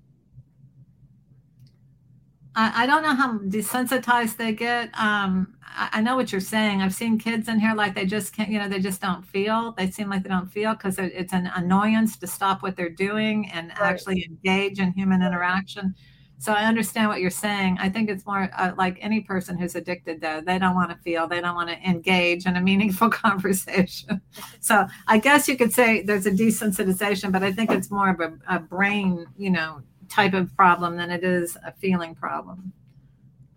[2.56, 4.86] I, I don't know how desensitized they get.
[4.98, 6.82] Um, I, I, know what you're saying.
[6.82, 9.72] I've seen kids in here like they just can't, you know, they just don't feel.
[9.72, 13.48] They seem like they don't feel because it's an annoyance to stop what they're doing
[13.52, 13.92] and right.
[13.92, 15.94] actually engage in human interaction.
[16.40, 17.78] So I understand what you're saying.
[17.80, 20.40] I think it's more uh, like any person who's addicted, though.
[20.40, 24.20] They don't want to feel, they don't want to engage in a meaningful conversation.
[24.60, 28.20] so I guess you could say there's a desensitization, but I think it's more of
[28.20, 32.72] a, a brain, you know, type of problem than it is a feeling problem.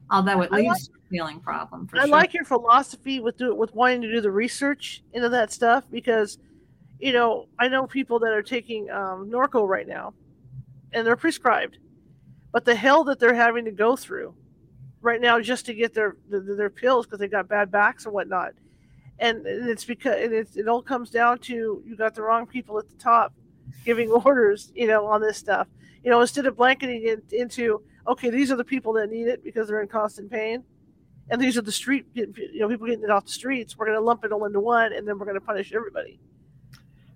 [0.09, 1.87] Although it leaves like, a feeling problem.
[1.93, 2.07] I sure.
[2.07, 6.39] like your philosophy with do, with wanting to do the research into that stuff because,
[6.99, 10.15] you know, I know people that are taking um, Norco right now,
[10.93, 11.77] and they're prescribed
[12.51, 14.33] but the hell that they're having to go through
[15.01, 18.13] right now just to get their their, their pills because they got bad backs and
[18.13, 18.53] whatnot.
[19.19, 22.79] And it's because and it's, it all comes down to you got the wrong people
[22.79, 23.33] at the top
[23.85, 25.67] giving orders you know on this stuff.
[26.03, 29.43] You know instead of blanketing it into okay these are the people that need it
[29.43, 30.63] because they're in constant pain
[31.29, 33.97] and these are the street you know people getting it off the streets we're going
[33.97, 36.19] to lump it all into one and then we're going to punish everybody.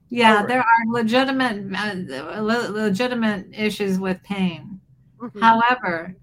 [0.09, 0.47] Yeah Over.
[0.47, 4.74] there are legitimate uh, legitimate issues with pain
[5.19, 5.39] Mm-hmm.
[5.39, 6.15] However,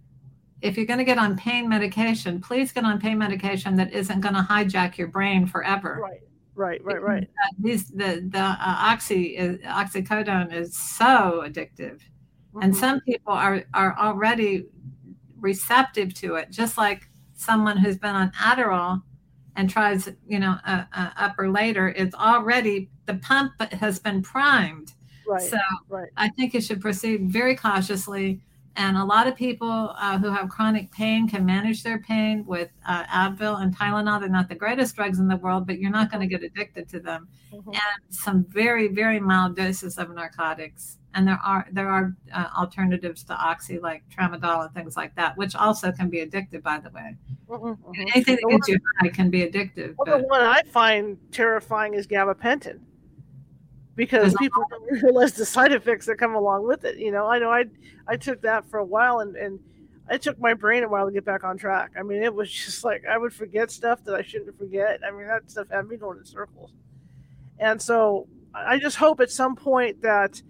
[0.60, 4.20] if you're going to get on pain medication, please get on pain medication that isn't
[4.20, 5.98] going to hijack your brain forever.
[6.00, 6.20] Right,
[6.54, 7.28] right, right, right.
[7.58, 12.62] These the the uh, oxy is, oxycodone is so addictive, mm-hmm.
[12.62, 14.66] and some people are are already
[15.40, 19.02] receptive to it, just like someone who's been on Adderall
[19.56, 24.22] and tries, you know, uh, uh, up or later, it's already the pump has been
[24.22, 24.92] primed.
[25.26, 25.42] Right.
[25.42, 26.08] So right.
[26.16, 28.40] I think you should proceed very cautiously
[28.76, 32.70] and a lot of people uh, who have chronic pain can manage their pain with
[32.86, 34.20] uh, Advil and Tylenol.
[34.20, 36.88] They're not the greatest drugs in the world, but you're not going to get addicted
[36.90, 37.28] to them.
[37.52, 37.70] Mm-hmm.
[37.70, 40.98] And some very, very mild doses of narcotics.
[41.14, 45.36] And there are there are uh, alternatives to oxy like tramadol and things like that,
[45.36, 46.62] which also can be addictive.
[46.62, 47.16] By the way,
[47.50, 47.92] mm-hmm.
[48.14, 49.94] anything that gets you high can be addictive.
[49.98, 50.22] Well, but...
[50.22, 52.80] the one I find terrifying is gabapentin
[53.96, 56.98] because people don't realize the side effects that come along with it.
[56.98, 57.64] You know, I know I
[58.06, 59.58] I took that for a while and and
[60.10, 61.92] it took my brain a while to get back on track.
[61.98, 65.00] I mean, it was just like I would forget stuff that I shouldn't forget.
[65.06, 66.72] I mean, that stuff had me going in circles.
[67.58, 70.42] And so I just hope at some point that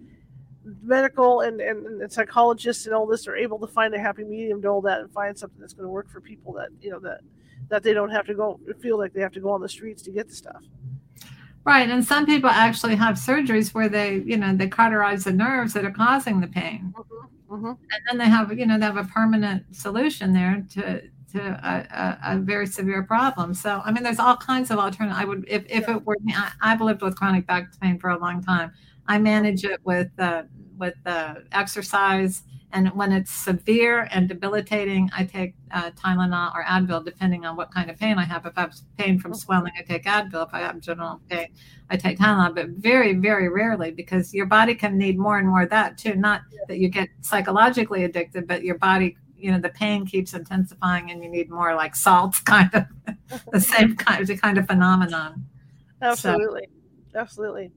[0.81, 4.61] medical and, and, and psychologists and all this are able to find a happy medium
[4.61, 6.99] to all that and find something that's going to work for people that you know
[6.99, 7.19] that
[7.69, 10.01] that they don't have to go feel like they have to go on the streets
[10.03, 10.63] to get the stuff.
[11.65, 15.73] Right, and some people actually have surgeries where they, you know, they cauterize the nerves
[15.73, 17.55] that are causing the pain, mm-hmm.
[17.55, 17.67] Mm-hmm.
[17.67, 21.01] and then they have, you know, they have a permanent solution there to
[21.33, 23.53] to a, a, a, very severe problem.
[23.55, 25.19] So, I mean, there's all kinds of alternatives.
[25.19, 28.19] I would, if, if it were, me, I've lived with chronic back pain for a
[28.19, 28.71] long time.
[29.07, 30.43] I manage it with uh,
[30.83, 37.05] with the exercise, and when it's severe and debilitating, I take uh, Tylenol or Advil,
[37.05, 38.45] depending on what kind of pain I have.
[38.45, 40.47] If I have pain from swelling, I take Advil.
[40.47, 41.47] If I have general pain,
[41.89, 42.55] I take Tylenol.
[42.55, 46.15] But very, very rarely, because your body can need more and more of that too.
[46.15, 51.11] Not that you get psychologically addicted, but your body you know the pain keeps intensifying
[51.11, 52.85] and you need more like salts, kind of
[53.51, 55.45] the same kind of kind of phenomenon
[56.01, 56.67] absolutely
[57.11, 57.19] so.
[57.19, 57.71] absolutely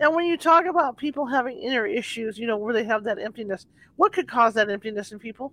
[0.00, 3.18] now when you talk about people having inner issues you know where they have that
[3.18, 5.52] emptiness what could cause that emptiness in people?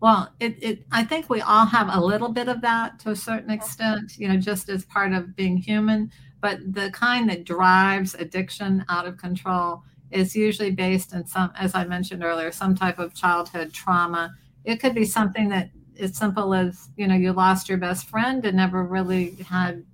[0.00, 3.16] Well it, it i think we all have a little bit of that to a
[3.16, 6.10] certain extent you know just as part of being human.
[6.40, 11.74] But the kind that drives addiction out of control is usually based in some, as
[11.74, 14.34] I mentioned earlier, some type of childhood trauma.
[14.64, 18.44] It could be something that as simple as you know you lost your best friend
[18.44, 19.84] and never really had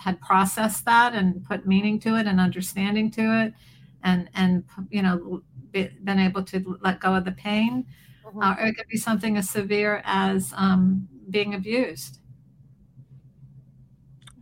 [0.00, 3.54] had processed that and put meaning to it and understanding to it,
[4.02, 5.42] and and you know
[5.72, 7.86] been able to let go of the pain.
[8.26, 8.42] Mm-hmm.
[8.42, 12.20] Uh, or it could be something as severe as um, being abused.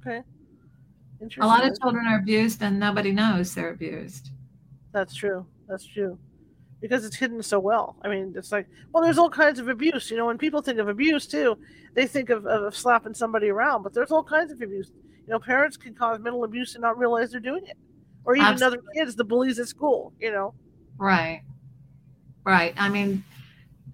[0.00, 0.22] Okay.
[1.40, 4.30] A lot of children are abused and nobody knows they're abused.
[4.92, 5.46] That's true.
[5.68, 6.18] That's true.
[6.80, 7.96] Because it's hidden so well.
[8.02, 10.10] I mean, it's like, well, there's all kinds of abuse.
[10.10, 11.58] You know, when people think of abuse too,
[11.94, 14.92] they think of, of slapping somebody around, but there's all kinds of abuse.
[15.28, 17.76] You know, parents can cause mental abuse and not realize they're doing it.
[18.24, 18.78] Or even Absolutely.
[18.78, 20.54] other kids, the bullies at school, you know.
[20.96, 21.42] Right.
[22.46, 22.72] Right.
[22.78, 23.22] I mean,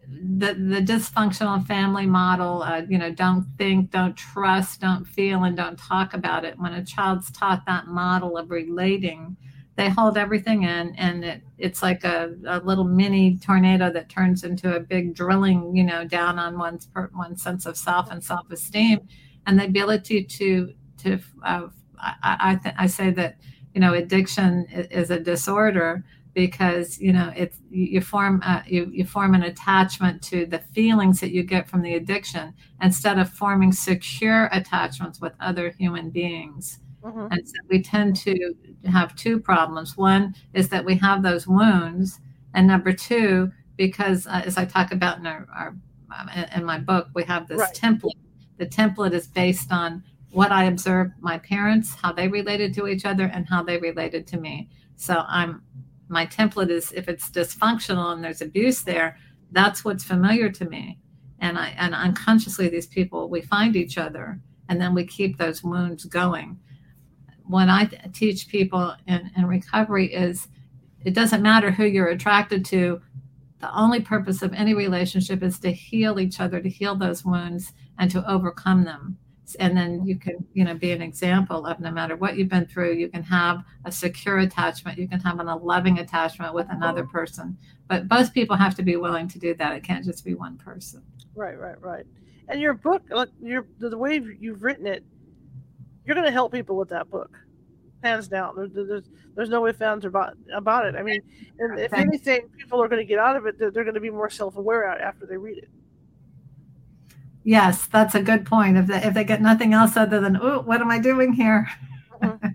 [0.09, 5.57] the the dysfunctional family model uh, you know don't think don't trust don't feel and
[5.57, 9.37] don't talk about it when a child's taught that model of relating
[9.77, 14.45] they hold everything in and it, it's like a, a little mini tornado that turns
[14.45, 19.01] into a big drilling you know down on one's one's sense of self and self-esteem
[19.47, 21.69] and the ability to to uh,
[21.99, 23.37] I, I, th- I say that
[23.75, 29.05] you know addiction is a disorder because you know it's you form a, you, you
[29.05, 33.73] form an attachment to the feelings that you get from the addiction instead of forming
[33.73, 37.27] secure attachments with other human beings mm-hmm.
[37.31, 42.21] and so we tend to have two problems one is that we have those wounds
[42.55, 45.77] and number two because uh, as i talk about in our, our
[46.17, 47.75] um, in my book we have this right.
[47.75, 48.19] template
[48.57, 50.03] the template is based on
[50.35, 54.27] what i observed my parents how they related to each other and how they related
[54.27, 55.63] to me so i'm
[56.09, 59.19] my template is if it's dysfunctional and there's abuse there,
[59.53, 60.99] that's what's familiar to me.
[61.41, 65.63] And I and unconsciously these people we find each other and then we keep those
[65.63, 66.59] wounds going.
[67.47, 70.49] When I teach people in, in recovery is
[71.05, 73.01] it doesn't matter who you're attracted to.
[73.61, 77.73] The only purpose of any relationship is to heal each other, to heal those wounds
[77.99, 79.19] and to overcome them
[79.61, 82.67] and then you can you know be an example of no matter what you've been
[82.67, 86.67] through you can have a secure attachment you can have an, a loving attachment with
[86.71, 87.57] another person.
[87.89, 89.77] But both people have to be willing to do that.
[89.77, 91.03] It can't just be one person.
[91.35, 92.07] Right right right.
[92.49, 95.05] And your book like your the way you've written it
[96.07, 97.39] you're going to help people with that book
[98.03, 98.55] hands down.
[98.57, 100.95] There's there's, there's no ifs ands about about it.
[100.97, 101.21] I mean
[101.59, 104.01] and if anything people are going to get out of it they're, they're going to
[104.01, 105.69] be more self-aware out after they read it
[107.45, 108.79] Yes, that's a good point.
[108.79, 111.69] If they, if they get nothing else other than, oh, what am I doing here?
[112.23, 112.49] Mm-hmm.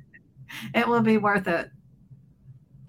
[0.73, 1.69] it will be worth it.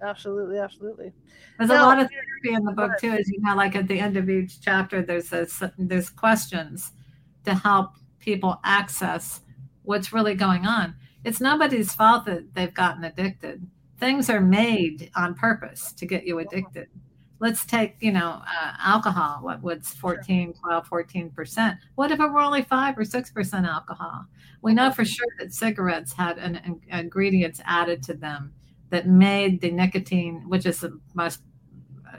[0.01, 1.13] Absolutely, absolutely.
[1.59, 3.55] There's now, a lot of therapy in the book too, as you know.
[3.55, 5.47] Like at the end of each chapter, there's a,
[5.77, 6.91] there's questions
[7.45, 9.41] to help people access
[9.83, 10.95] what's really going on.
[11.23, 13.67] It's nobody's fault that they've gotten addicted.
[13.99, 16.87] Things are made on purpose to get you addicted
[17.41, 22.39] let's take you know uh, alcohol what what's 14 12 14% what if it were
[22.39, 24.25] only 5 or 6% alcohol?
[24.61, 28.53] We know for sure that cigarettes had an, an ingredients added to them
[28.91, 31.41] that made the nicotine which is the most
[32.07, 32.17] uh,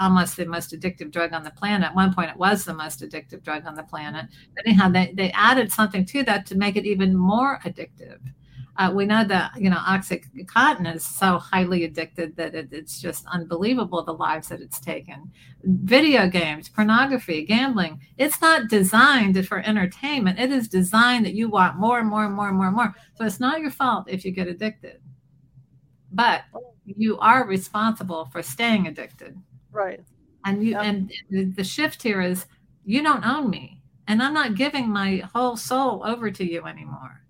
[0.00, 1.88] almost the most addictive drug on the planet.
[1.88, 5.12] At one point it was the most addictive drug on the planet but anyhow they,
[5.14, 8.20] they added something to that to make it even more addictive
[8.78, 13.24] uh, we know that you know oxycontin is so highly addicted that it, it's just
[13.26, 15.30] unbelievable the lives that it's taken
[15.64, 21.76] video games pornography gambling it's not designed for entertainment it is designed that you want
[21.76, 24.24] more and more and more and more and more so it's not your fault if
[24.24, 25.00] you get addicted
[26.12, 26.42] but
[26.84, 29.36] you are responsible for staying addicted.
[29.70, 30.00] Right.
[30.44, 32.46] And you and the shift here is
[32.84, 33.80] you don't own me.
[34.08, 37.22] And I'm not giving my whole soul over to you anymore.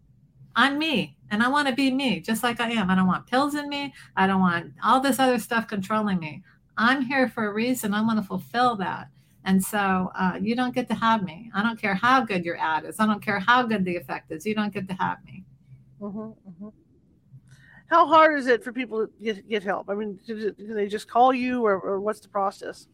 [0.57, 2.91] I'm me and I want to be me just like I am.
[2.91, 3.93] I don't want pills in me.
[4.17, 6.43] I don't want all this other stuff controlling me.
[6.77, 7.95] I'm here for a reason.
[7.95, 9.09] I want to fulfill that.
[9.45, 11.51] And so uh, you don't get to have me.
[11.55, 13.01] I don't care how good your ad is.
[13.01, 14.47] I don't care how good the effect is.
[14.47, 15.43] You don't get to have me.
[16.01, 16.69] Mm-hmm, mm-hmm.
[17.87, 19.89] How hard is it for people to get, get help?
[19.89, 22.89] I mean, do, do they just call you or, or what's the process?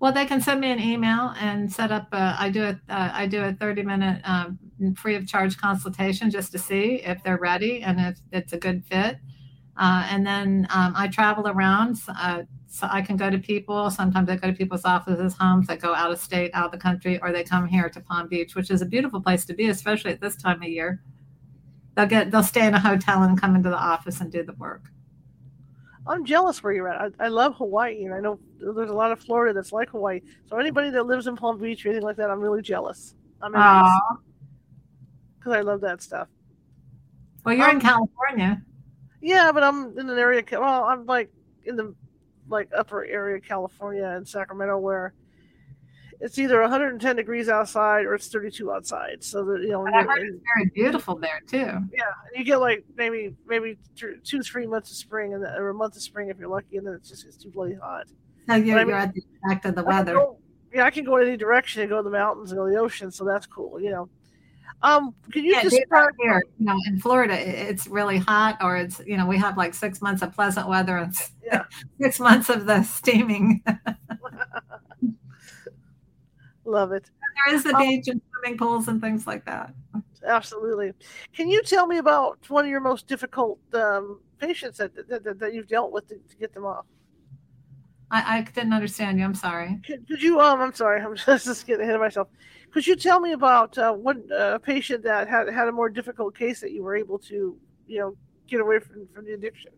[0.00, 2.08] Well, they can send me an email and set up.
[2.12, 4.58] A, I do a uh, I do a thirty minute um,
[4.96, 8.84] free of charge consultation just to see if they're ready and if it's a good
[8.84, 9.18] fit.
[9.76, 11.96] Uh, and then um, I travel around.
[12.08, 13.90] Uh, so I can go to people.
[13.90, 15.66] Sometimes I go to people's offices, homes.
[15.70, 18.28] I go out of state, out of the country, or they come here to Palm
[18.28, 21.00] Beach, which is a beautiful place to be, especially at this time of year.
[21.96, 24.52] They'll get they'll stay in a hotel and come into the office and do the
[24.52, 24.90] work.
[26.08, 27.12] I'm jealous where you're at.
[27.20, 30.20] I, I love Hawaii, and I know there's a lot of Florida that's like Hawaii.
[30.46, 33.14] So anybody that lives in Palm Beach or anything like that, I'm really jealous.
[33.42, 33.52] I'm
[35.38, 36.28] because I love that stuff.
[37.44, 38.62] Well, you're um, in California.
[39.20, 40.42] Yeah, but I'm in an area.
[40.50, 41.30] Well, I'm like
[41.64, 41.94] in the
[42.48, 45.12] like upper area of California and Sacramento where
[46.20, 49.22] it's either 110 degrees outside or it's 32 outside.
[49.22, 51.80] So that you know, I heard it's very beautiful there too.
[51.92, 55.96] Yeah, you get like maybe maybe two three months of spring and or a month
[55.96, 58.06] of spring if you're lucky, and then it's just it's too bloody hot.
[58.48, 60.14] No, you're, I mean, you're at the effect of the weather.
[60.14, 60.38] Go,
[60.72, 62.72] yeah, I can go in any direction and go to the mountains and go to
[62.72, 63.80] the ocean, so that's cool.
[63.80, 64.08] You know.
[64.80, 66.40] Um, can you yeah, describe here?
[66.58, 70.00] You know, in Florida, it's really hot, or it's you know we have like six
[70.00, 71.14] months of pleasant weather and
[71.44, 71.64] yeah.
[72.00, 73.62] six months of the steaming.
[76.68, 77.10] Love it.
[77.46, 79.72] There is the um, beach and swimming pools and things like that.
[80.26, 80.92] Absolutely.
[81.32, 85.54] Can you tell me about one of your most difficult um, patients that, that, that,
[85.54, 86.84] you've dealt with to, to get them off?
[88.10, 89.24] I, I, didn't understand you.
[89.24, 89.80] I'm sorry.
[89.86, 90.40] Could, could, you?
[90.40, 91.00] Um, I'm sorry.
[91.00, 92.28] I'm just getting ahead of myself.
[92.70, 96.36] Could you tell me about uh, one uh, patient that had had a more difficult
[96.36, 97.56] case that you were able to,
[97.86, 98.14] you know,
[98.46, 99.72] get away from, from the addiction?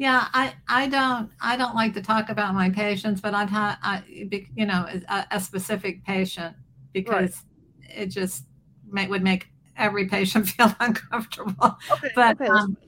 [0.00, 3.76] Yeah, I, I don't I don't like to talk about my patients, but I've had
[3.82, 6.56] I, you know a, a specific patient
[6.94, 7.96] because right.
[7.98, 8.46] it just
[8.90, 11.76] may, would make every patient feel uncomfortable.
[11.92, 12.78] Okay, but okay, um,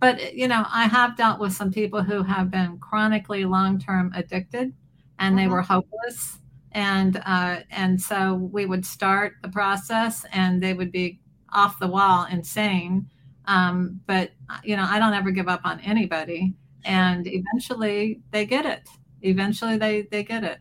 [0.00, 4.10] but you know I have dealt with some people who have been chronically long term
[4.16, 4.72] addicted,
[5.18, 5.52] and they mm-hmm.
[5.52, 6.38] were hopeless,
[6.70, 11.20] and uh, and so we would start the process, and they would be
[11.52, 13.10] off the wall, insane.
[13.44, 14.30] Um, but
[14.64, 16.54] you know I don't ever give up on anybody
[16.84, 18.88] and eventually they get it.
[19.22, 20.58] Eventually they they get it.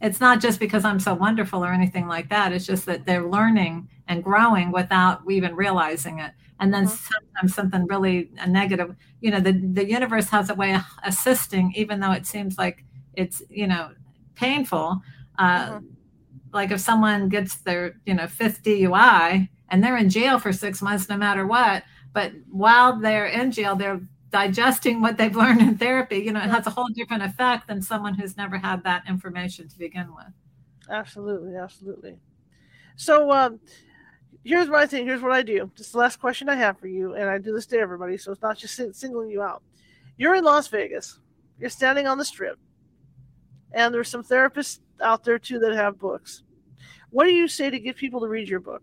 [0.00, 2.52] It's not just because i'm so wonderful or anything like that.
[2.52, 6.32] It's just that they're learning and growing without even realizing it.
[6.60, 7.14] And then mm-hmm.
[7.14, 12.00] sometimes something really negative you know the, the universe has a way of assisting even
[12.00, 12.84] though it seems like
[13.14, 13.90] it's you know
[14.34, 15.00] painful.
[15.38, 15.86] Uh, mm-hmm.
[16.52, 20.82] like if someone gets their you know fifth dui and they're in jail for six
[20.82, 25.78] months no matter what but while they're in jail they're digesting what they've learned in
[25.78, 29.04] therapy, you know, it has a whole different effect than someone who's never had that
[29.08, 30.32] information to begin with.
[30.90, 32.18] Absolutely, absolutely.
[32.96, 33.60] So um,
[34.44, 35.06] here's my thing.
[35.06, 35.70] Here's what I do.
[35.76, 38.16] This is the last question I have for you, and I do this to everybody,
[38.16, 39.62] so it's not just singling you out.
[40.16, 41.18] You're in Las Vegas.
[41.58, 42.58] You're standing on the strip,
[43.72, 46.42] and there's some therapists out there too that have books.
[47.10, 48.82] What do you say to get people to read your book?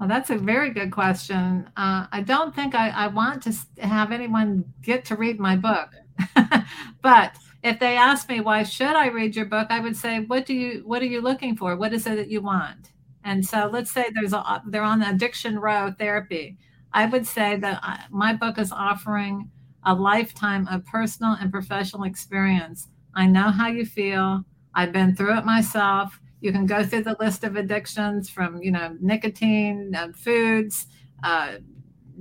[0.00, 1.68] Well, that's a very good question.
[1.76, 5.90] Uh, I don't think I, I, want to have anyone get to read my book,
[7.02, 10.46] but if they ask me why should I read your book, I would say, what
[10.46, 11.76] do you what are you looking for?
[11.76, 12.92] What is it that you want?
[13.24, 16.56] And so let's say there's a they're on the addiction row therapy.
[16.94, 19.50] I would say that I, my book is offering
[19.84, 22.88] a lifetime of personal and professional experience.
[23.14, 24.44] I know how you feel.
[24.74, 26.18] I've been through it myself.
[26.40, 30.86] You can go through the list of addictions from, you know, nicotine, uh, foods,
[31.22, 31.56] uh,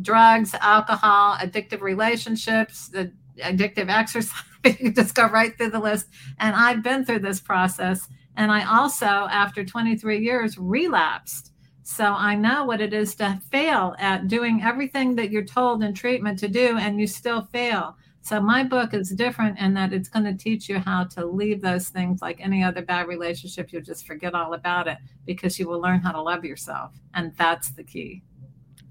[0.01, 3.11] drugs, alcohol, addictive relationships, the
[3.43, 4.43] addictive exercise.
[4.79, 6.07] you just go right through the list.
[6.39, 8.07] And I've been through this process.
[8.35, 11.51] And I also, after 23 years, relapsed.
[11.83, 15.93] So I know what it is to fail at doing everything that you're told in
[15.93, 17.97] treatment to do, and you still fail.
[18.21, 21.61] So my book is different in that it's going to teach you how to leave
[21.61, 23.71] those things like any other bad relationship.
[23.71, 26.93] You'll just forget all about it because you will learn how to love yourself.
[27.13, 28.23] And that's the key.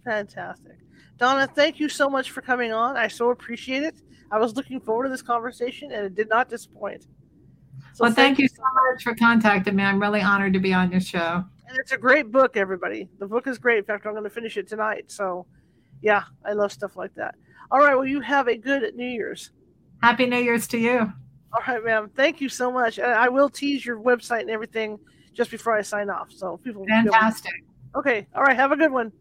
[0.04, 0.78] Fantastic.
[1.18, 2.96] Donna, thank you so much for coming on.
[2.96, 4.00] I so appreciate it.
[4.30, 7.06] I was looking forward to this conversation and it did not disappoint.
[7.92, 9.82] So well, thank, thank you so much for contacting me.
[9.82, 11.44] I'm really honored to be on your show.
[11.68, 13.08] And it's a great book, everybody.
[13.18, 13.78] The book is great.
[13.78, 15.10] In fact, I'm going to finish it tonight.
[15.10, 15.46] So
[16.00, 17.34] Yeah, I love stuff like that.
[17.70, 17.94] All right.
[17.94, 19.50] Well, you have a good New Year's.
[20.02, 21.12] Happy New Year's to you.
[21.52, 22.10] All right, ma'am.
[22.14, 22.98] Thank you so much.
[22.98, 24.98] And I will tease your website and everything
[25.34, 26.30] just before I sign off.
[26.30, 26.84] So people.
[26.86, 27.52] Fantastic.
[27.94, 28.26] Okay.
[28.34, 28.56] All right.
[28.56, 29.12] Have a good one.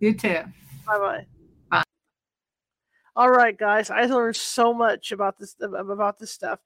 [0.00, 0.40] You too.
[0.86, 1.26] Bye bye.
[1.70, 1.82] Bye.
[3.16, 3.90] All right, guys.
[3.90, 6.60] I learned so much about this about this stuff.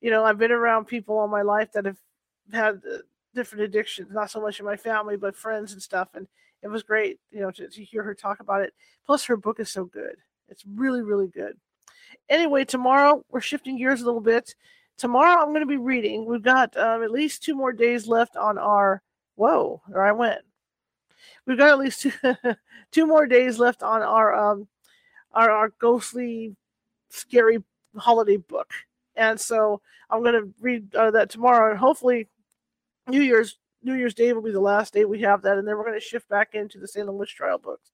[0.00, 1.98] You know, I've been around people all my life that have
[2.52, 2.98] had uh,
[3.34, 4.08] different addictions.
[4.10, 6.08] Not so much in my family, but friends and stuff.
[6.14, 6.26] And
[6.62, 8.72] it was great, you know, to, to hear her talk about it.
[9.06, 10.16] Plus, her book is so good.
[10.52, 11.56] It's really, really good.
[12.28, 14.54] Anyway, tomorrow we're shifting gears a little bit.
[14.98, 16.26] Tomorrow I'm going to be reading.
[16.26, 19.02] We've got um, at least two more days left on our.
[19.34, 20.42] Whoa, there I went.
[21.46, 22.12] We've got at least two,
[22.92, 24.68] two more days left on our um
[25.32, 26.54] our, our ghostly,
[27.08, 27.64] scary
[27.96, 28.70] holiday book,
[29.16, 29.80] and so
[30.10, 32.28] I'm going to read uh, that tomorrow, and hopefully,
[33.08, 35.78] New Year's New Year's Day will be the last day we have that, and then
[35.78, 37.90] we're going to shift back into the Salem Witch Trial books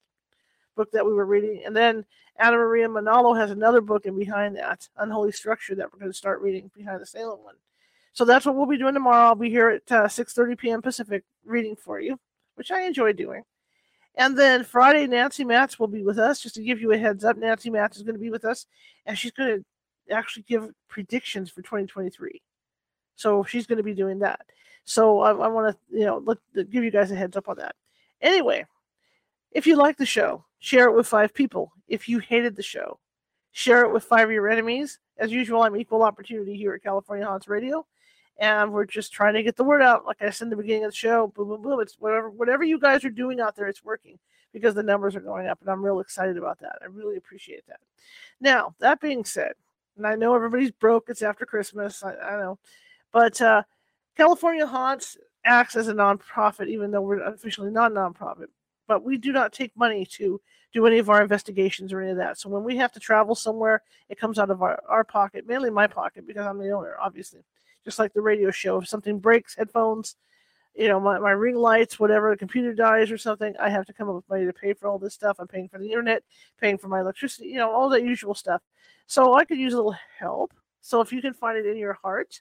[0.78, 1.62] book that we were reading.
[1.66, 2.04] And then
[2.36, 6.16] Anna Maria Manalo has another book in behind that, Unholy Structure, that we're going to
[6.16, 7.56] start reading behind the Salem one.
[8.12, 9.26] So that's what we'll be doing tomorrow.
[9.26, 10.80] I'll be here at uh, 6.30 p.m.
[10.80, 12.18] Pacific reading for you,
[12.54, 13.42] which I enjoy doing.
[14.14, 16.40] And then Friday, Nancy Matz will be with us.
[16.40, 18.66] Just to give you a heads up, Nancy Matz is going to be with us,
[19.04, 22.40] and she's going to actually give predictions for 2023.
[23.16, 24.40] So she's going to be doing that.
[24.84, 26.38] So I, I want to, you know, let,
[26.70, 27.74] give you guys a heads up on that.
[28.20, 28.64] Anyway,
[29.52, 31.72] if you like the show, share it with five people.
[31.88, 32.98] If you hated the show,
[33.52, 34.98] share it with five of your enemies.
[35.18, 37.86] As usual, I'm equal opportunity here at California Haunts Radio,
[38.38, 40.06] and we're just trying to get the word out.
[40.06, 41.80] Like I said in the beginning of the show, boom, boom, boom.
[41.80, 44.18] It's whatever, whatever you guys are doing out there, it's working
[44.52, 46.78] because the numbers are going up, and I'm real excited about that.
[46.82, 47.80] I really appreciate that.
[48.40, 49.52] Now, that being said,
[49.96, 51.08] and I know everybody's broke.
[51.08, 52.02] It's after Christmas.
[52.04, 52.58] I, I know,
[53.12, 53.62] but uh,
[54.16, 58.46] California Haunts acts as a nonprofit, even though we're officially not nonprofit
[58.88, 60.40] but we do not take money to
[60.72, 62.38] do any of our investigations or any of that.
[62.38, 65.70] So when we have to travel somewhere, it comes out of our, our pocket, mainly
[65.70, 67.40] my pocket because I'm the owner, obviously.
[67.84, 68.78] Just like the radio show.
[68.78, 70.16] If something breaks, headphones,
[70.74, 73.92] you know, my, my ring lights, whatever, the computer dies or something, I have to
[73.92, 75.36] come up with money to pay for all this stuff.
[75.38, 76.22] I'm paying for the internet,
[76.60, 78.62] paying for my electricity, you know, all that usual stuff.
[79.06, 80.52] So I could use a little help.
[80.80, 82.40] So if you can find it in your heart,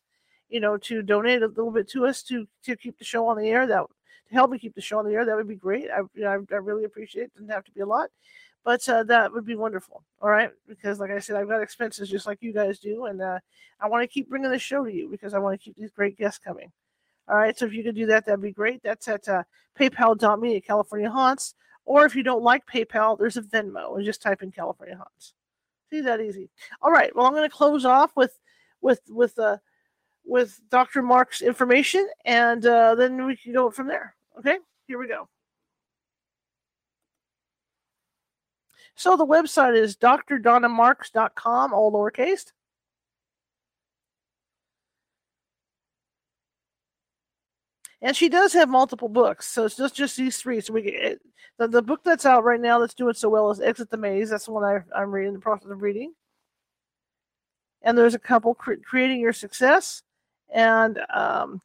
[0.50, 3.38] you know, to donate a little bit to us to to keep the show on
[3.38, 3.86] the air, that
[4.30, 5.90] to help me keep the show on the air, that would be great.
[5.90, 7.34] I, you know, I, I really appreciate it.
[7.34, 8.10] Doesn't have to be a lot,
[8.64, 10.04] but uh, that would be wonderful.
[10.22, 13.22] All right, because like I said, I've got expenses just like you guys do, and
[13.22, 13.40] uh,
[13.80, 15.92] I want to keep bringing the show to you because I want to keep these
[15.92, 16.72] great guests coming.
[17.30, 18.82] All right, so if you could do that, that'd be great.
[18.84, 19.44] That's at uh,
[19.80, 21.56] PayPal.me at California Haunts,
[21.86, 25.34] or if you don't like PayPal, there's a Venmo, and just type in California Haunts.
[25.90, 26.50] See that easy.
[26.82, 28.38] All right, well, I'm going to close off with
[28.82, 29.58] with with uh
[30.28, 31.02] with Dr.
[31.02, 34.16] Mark's information, and uh, then we can go from there.
[34.38, 34.58] Okay,
[34.88, 35.28] here we go.
[38.96, 42.52] So the website is drdonnamarks.com, all lowercase.
[48.02, 50.62] And she does have multiple books, so it's just just these three.
[50.62, 51.20] So we get
[51.58, 54.30] the, the book that's out right now that's doing so well is Exit the Maze.
[54.30, 56.14] That's the one I, I'm reading, in the process of reading.
[57.82, 60.04] And there's a couple cre- creating your success,
[60.50, 61.62] and um,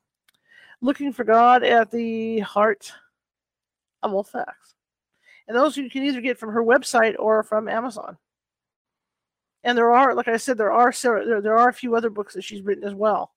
[0.80, 2.92] looking for God at the heart
[4.02, 4.74] of all facts.
[5.48, 8.16] And those you can either get from her website or from Amazon.
[9.64, 12.34] And there are, like I said, there are there, there are a few other books
[12.34, 13.32] that she's written as well.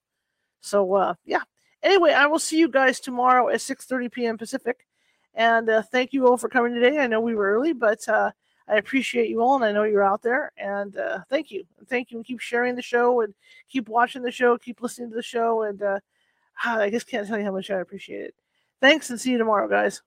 [0.61, 1.41] So uh, yeah.
[1.83, 4.37] Anyway, I will see you guys tomorrow at 6:30 p.m.
[4.37, 4.87] Pacific.
[5.35, 6.97] And uh, thank you all for coming today.
[6.99, 8.31] I know we were early, but uh,
[8.67, 10.51] I appreciate you all, and I know you're out there.
[10.57, 13.33] And uh, thank you, thank you, and keep sharing the show, and
[13.69, 15.99] keep watching the show, keep listening to the show, and uh,
[16.63, 18.35] I just can't tell you how much I appreciate it.
[18.81, 20.01] Thanks and see you tomorrow, guys.